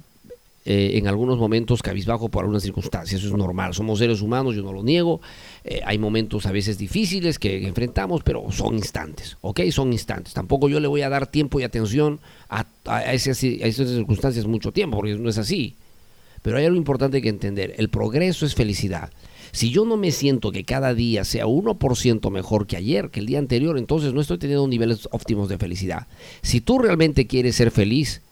[0.66, 4.62] eh, en algunos momentos cabizbajo por algunas circunstancias, eso es normal, somos seres humanos, yo
[4.62, 5.22] no lo niego,
[5.64, 9.62] eh, hay momentos a veces difíciles que enfrentamos, pero son instantes, ¿ok?
[9.70, 12.20] Son instantes, tampoco yo le voy a dar tiempo y atención
[12.50, 12.66] a,
[13.12, 15.76] esas, a esas circunstancias mucho tiempo, porque no es así,
[16.42, 19.10] pero hay algo importante que entender, el progreso es felicidad.
[19.52, 23.26] Si yo no me siento que cada día sea 1% mejor que ayer, que el
[23.26, 26.06] día anterior, entonces no estoy teniendo niveles óptimos de felicidad.
[26.42, 28.22] Si tú realmente quieres ser feliz,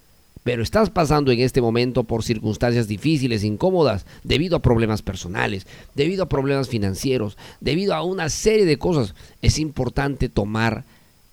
[0.45, 6.23] pero estás pasando en este momento por circunstancias difíciles, incómodas, debido a problemas personales, debido
[6.23, 10.85] a problemas financieros, debido a una serie de cosas, es importante tomar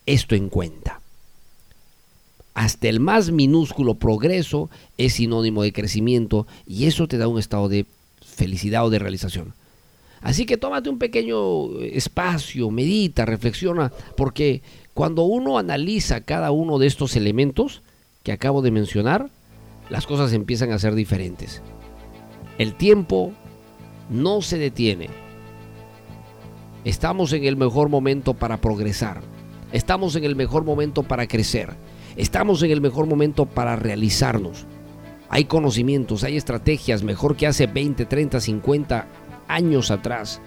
[0.06, 1.00] esto en cuenta.
[2.54, 7.70] Hasta el más minúsculo progreso es sinónimo de crecimiento y eso te da un estado
[7.70, 7.86] de
[8.22, 9.54] felicidad o de realización.
[10.26, 14.64] Así que tómate un pequeño espacio, medita, reflexiona, porque
[14.96, 17.84] cuando uno analiza cada uno de estos elementos
[18.24, 19.30] que acabo de mencionar,
[19.92, 21.62] las cosas empiezan a ser diferentes.
[22.58, 23.34] El tiempo
[24.10, 25.10] no se detiene.
[26.86, 29.22] Estamos en el mejor momento para progresar.
[29.74, 31.70] Estamos en el mejor momento para crecer.
[32.18, 34.66] Estamos en el mejor momento para realizarnos.
[35.30, 39.08] Hay conocimientos, hay estrategias mejor que hace 20, 30, 50
[39.48, 40.42] años atrás.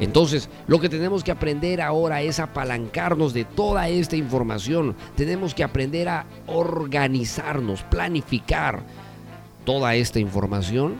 [0.00, 4.96] Entonces, lo que tenemos que aprender ahora es apalancarnos de toda esta información.
[5.14, 8.82] Tenemos que aprender a organizarnos, planificar
[9.66, 10.94] toda esta información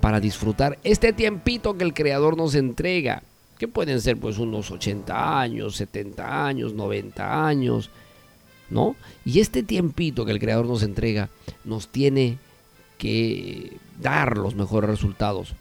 [0.00, 3.22] para disfrutar este tiempito que el creador nos entrega,
[3.58, 7.90] que pueden ser pues unos 80 años, 70 años, 90 años,
[8.70, 8.96] ¿no?
[9.26, 11.28] Y este tiempito que el creador nos entrega
[11.64, 12.38] nos tiene
[12.96, 15.54] que dar los mejores resultados.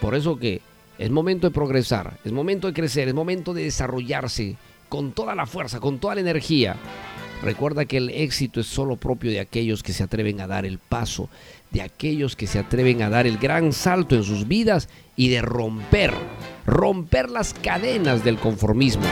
[0.00, 0.60] Por eso que
[0.98, 4.56] es momento de progresar, es momento de crecer, es momento de desarrollarse
[4.88, 6.76] con toda la fuerza, con toda la energía.
[7.42, 10.78] Recuerda que el éxito es solo propio de aquellos que se atreven a dar el
[10.78, 11.30] paso,
[11.70, 15.40] de aquellos que se atreven a dar el gran salto en sus vidas y de
[15.40, 16.12] romper,
[16.66, 19.04] romper las cadenas del conformismo,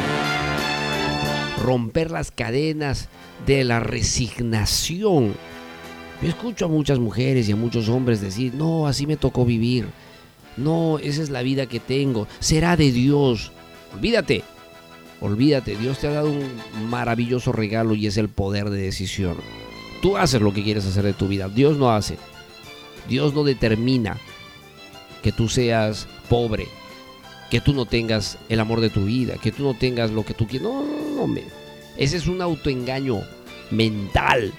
[1.63, 3.09] romper las cadenas
[3.47, 5.35] de la resignación.
[6.21, 9.87] Yo escucho a muchas mujeres y a muchos hombres decir, no, así me tocó vivir
[10.59, 12.27] no, esa es la vida que tengo.
[12.41, 13.53] Será de Dios.
[13.95, 14.43] Olvídate.
[15.21, 15.77] Olvídate.
[15.77, 19.37] Dios te ha dado un maravilloso regalo y es el poder de decisión.
[20.03, 21.49] Tú haces lo que quieres hacer de tu vida.
[21.49, 22.17] Dios no hace.
[23.09, 24.19] Dios no determina
[25.23, 26.69] que tú seas pobre,
[27.51, 30.35] que tú no tengas el amor de tu vida, que tú no tengas lo que
[30.35, 30.69] tú quieres.
[30.69, 31.41] No, no, no.
[31.97, 33.23] Ese es un autoengaño
[33.71, 34.53] mental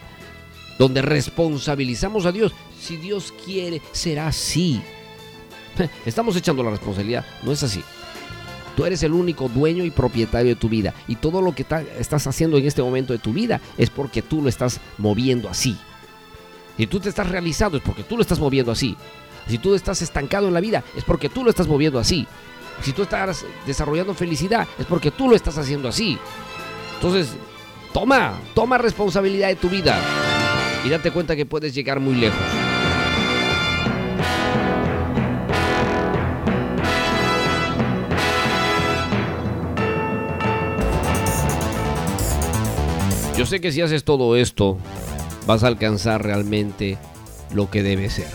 [0.77, 2.53] donde responsabilizamos a Dios.
[2.79, 4.81] Si Dios quiere, será así.
[6.05, 7.25] Estamos echando la responsabilidad.
[7.43, 7.83] No es así.
[8.75, 10.93] Tú eres el único dueño y propietario de tu vida.
[11.07, 11.65] Y todo lo que
[11.97, 15.77] estás haciendo en este momento de tu vida es porque tú lo estás moviendo así.
[16.77, 18.95] Si tú te estás realizando es porque tú lo estás moviendo así.
[19.47, 22.25] Si tú estás estancado en la vida es porque tú lo estás moviendo así.
[22.81, 26.17] Si tú estás desarrollando felicidad es porque tú lo estás haciendo así.
[26.95, 27.35] Entonces,
[27.91, 29.99] toma, toma responsabilidad de tu vida
[30.85, 32.58] y date cuenta que puedes llegar muy lejos.
[43.39, 44.77] Yo sé que si haces todo esto,
[45.47, 46.97] vas a alcanzar realmente
[47.53, 48.27] lo que debe ser.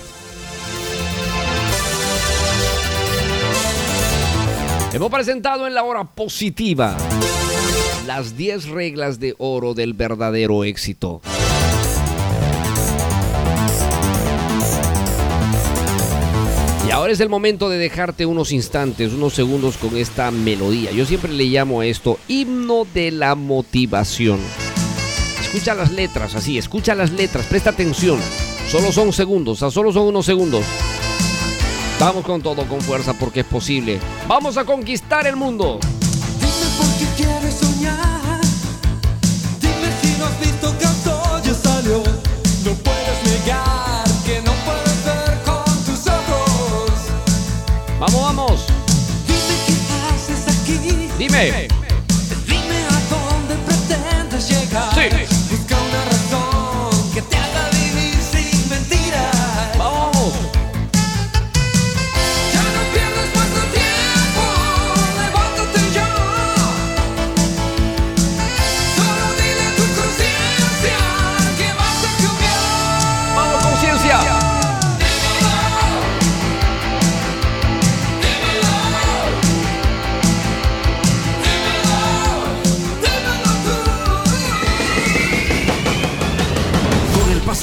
[4.94, 6.96] Hemos presentado en la hora positiva
[8.07, 11.20] las 10 reglas de oro del verdadero éxito.
[16.88, 20.92] Y ahora es el momento de dejarte unos instantes, unos segundos con esta melodía.
[20.92, 24.40] Yo siempre le llamo a esto himno de la motivación.
[25.55, 28.18] Escucha las letras, así, escucha las letras, presta atención.
[28.68, 30.64] Solo son segundos, solo son unos segundos.
[32.00, 34.00] Vamos con todo, con fuerza, porque es posible.
[34.26, 35.78] Vamos a conquistar el mundo.
[36.40, 38.40] Dime por qué quieres soñar.
[39.61, 41.98] Dime si no has visto que todo ya salió.
[42.64, 46.90] No puedes negar que no puedes ver con tus ojos.
[48.00, 48.66] Vamos, vamos.
[49.28, 49.74] Dime qué
[50.14, 50.78] haces aquí.
[50.78, 51.11] Dime.
[51.16, 51.84] Dime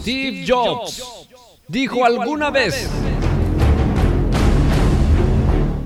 [0.00, 1.28] Steve Jobs
[1.68, 2.88] dijo alguna vez,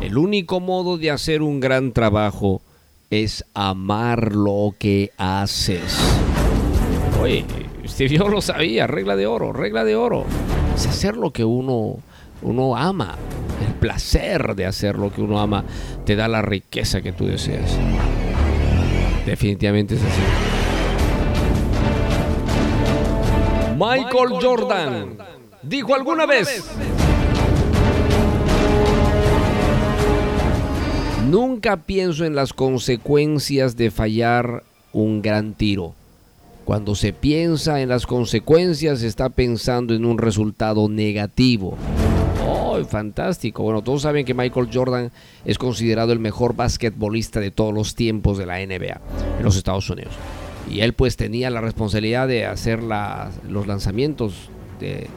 [0.00, 2.62] el único modo de hacer un gran trabajo
[3.10, 5.98] es amar lo que haces.
[7.20, 7.44] Oye,
[7.88, 10.24] Steve Jobs lo sabía, regla de oro, regla de oro.
[10.76, 11.96] Es hacer lo que uno,
[12.42, 13.16] uno ama.
[13.66, 15.64] El placer de hacer lo que uno ama
[16.04, 17.76] te da la riqueza que tú deseas.
[19.26, 20.53] Definitivamente es así.
[23.76, 25.18] Michael Jordan
[25.62, 26.64] dijo alguna vez,
[31.28, 34.62] nunca pienso en las consecuencias de fallar
[34.92, 35.94] un gran tiro.
[36.64, 41.76] Cuando se piensa en las consecuencias, se está pensando en un resultado negativo.
[42.46, 43.64] ¡Oh, fantástico!
[43.64, 45.10] Bueno, todos saben que Michael Jordan
[45.44, 49.00] es considerado el mejor basquetbolista de todos los tiempos de la NBA
[49.38, 50.14] en los Estados Unidos.
[50.70, 54.48] Y él pues tenía la responsabilidad de hacer la- los lanzamientos
[54.80, 55.08] de-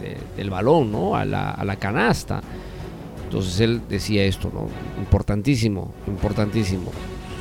[0.00, 1.16] de- de- del balón ¿no?
[1.16, 2.40] a, la, a la canasta.
[3.24, 4.68] Entonces él decía esto, ¿no?
[5.00, 6.90] Importantísimo, importantísimo.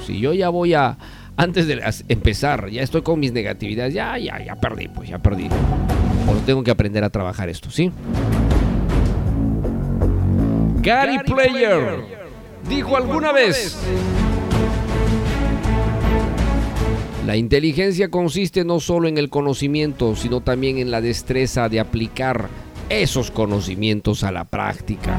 [0.05, 0.97] Si yo ya voy a,
[1.35, 5.49] antes de empezar, ya estoy con mis negatividades, ya, ya, ya perdí, pues ya perdí.
[6.45, 7.91] Tengo que aprender a trabajar esto, ¿sí?
[10.81, 11.99] Gary Player
[12.69, 13.77] dijo alguna vez,
[17.29, 22.49] la inteligencia consiste no solo en el conocimiento, sino también en la destreza de aplicar
[22.89, 25.15] esos conocimientos a la práctica.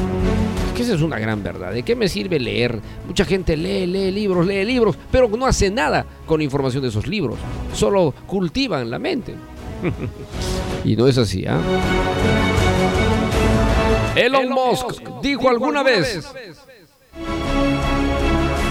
[0.66, 1.72] Es que esa es una gran verdad.
[1.72, 2.80] ¿De qué me sirve leer?
[3.06, 7.06] Mucha gente lee, lee libros, lee libros, pero no hace nada con información de esos
[7.06, 7.38] libros.
[7.74, 9.36] Solo cultivan la mente.
[10.84, 11.60] y no es así, ¿ah?
[14.16, 16.28] Elon Musk dijo alguna vez,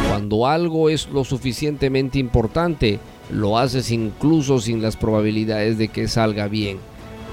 [0.09, 2.99] cuando algo es lo suficientemente importante,
[3.31, 6.77] lo haces incluso sin las probabilidades de que salga bien.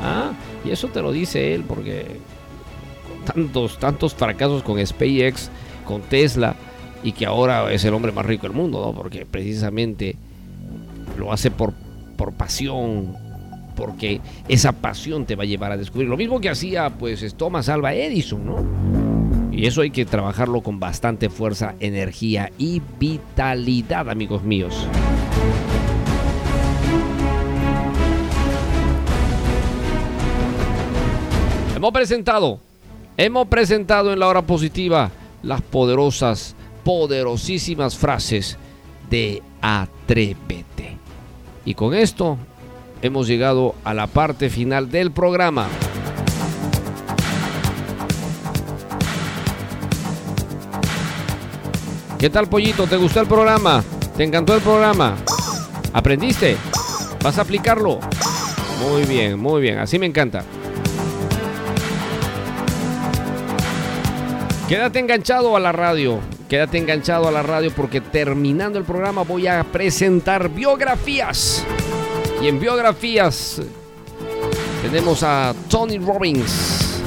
[0.03, 0.33] Ah,
[0.65, 2.19] y eso te lo dice él porque
[3.25, 5.51] tantos, tantos fracasos con SpaceX,
[5.85, 6.55] con Tesla,
[7.03, 8.93] y que ahora es el hombre más rico del mundo, ¿no?
[8.93, 10.17] Porque precisamente
[11.19, 11.73] lo hace por,
[12.17, 13.17] por pasión,
[13.77, 16.09] porque esa pasión te va a llevar a descubrir.
[16.09, 19.53] Lo mismo que hacía pues es Thomas Alva Edison, ¿no?
[19.53, 24.87] Y eso hay que trabajarlo con bastante fuerza, energía y vitalidad, amigos míos.
[31.77, 32.59] Hemos presentado,
[33.19, 35.11] hemos presentado en la hora positiva
[35.43, 38.57] las poderosas, poderosísimas frases
[39.11, 40.97] de Atrévete.
[41.67, 42.39] Y con esto
[43.03, 45.69] hemos llegado a la parte final del programa.
[52.19, 52.87] ¿Qué tal, pollito?
[52.87, 53.85] ¿Te gustó el programa?
[54.17, 55.15] ¿Te encantó el programa?
[55.93, 56.57] ¿Aprendiste?
[57.23, 58.01] ¿Vas a aplicarlo?
[58.81, 59.77] Muy bien, muy bien.
[59.77, 60.43] Así me encanta.
[64.69, 66.19] Quédate enganchado a la radio.
[66.49, 71.65] Quédate enganchado a la radio porque terminando el programa voy a presentar biografías.
[72.43, 73.63] Y en biografías
[74.83, 77.01] tenemos a Tony Robbins,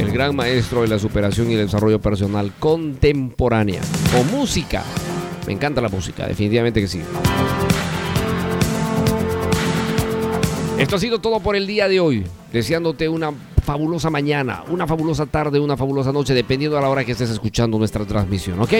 [0.00, 3.82] el gran maestro de la superación y el desarrollo personal contemporánea.
[4.12, 4.82] Con música.
[5.46, 7.02] Me encanta la música, definitivamente que sí.
[10.76, 12.24] Esto ha sido todo por el día de hoy.
[12.52, 13.32] Deseándote una
[13.70, 17.78] fabulosa mañana, una fabulosa tarde, una fabulosa noche, dependiendo a la hora que estés escuchando
[17.78, 18.72] nuestra transmisión, ¿ok?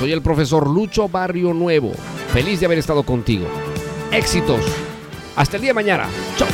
[0.00, 1.92] Soy el profesor Lucho Barrio Nuevo.
[2.32, 3.46] Feliz de haber estado contigo.
[4.10, 4.60] Éxitos.
[5.36, 6.06] Hasta el día de mañana.
[6.36, 6.48] Chao.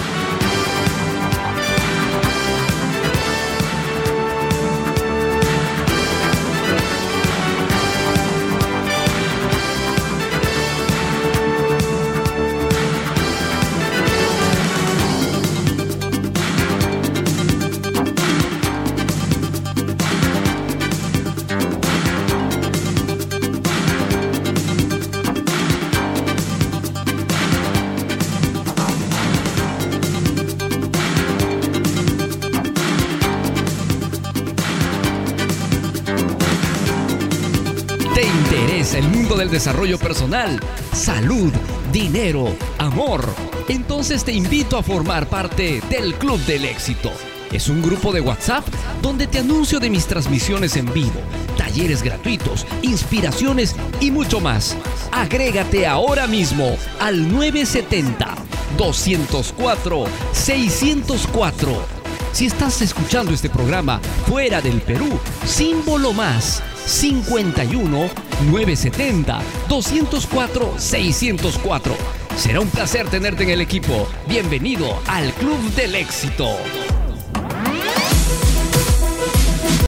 [39.55, 40.59] Desarrollo personal,
[40.93, 41.53] salud,
[41.93, 43.25] dinero, amor?
[43.69, 47.13] Entonces te invito a formar parte del Club del Éxito.
[47.53, 48.67] Es un grupo de WhatsApp
[49.01, 51.21] donde te anuncio de mis transmisiones en vivo,
[51.57, 54.77] talleres gratuitos, inspiraciones y mucho más.
[55.13, 58.35] Agrégate ahora mismo al 970
[58.77, 61.87] 204 604.
[62.33, 68.11] Si estás escuchando este programa fuera del Perú, símbolo más 51
[68.43, 71.97] 970 204 604.
[72.37, 74.09] Será un placer tenerte en el equipo.
[74.27, 76.49] Bienvenido al Club del Éxito.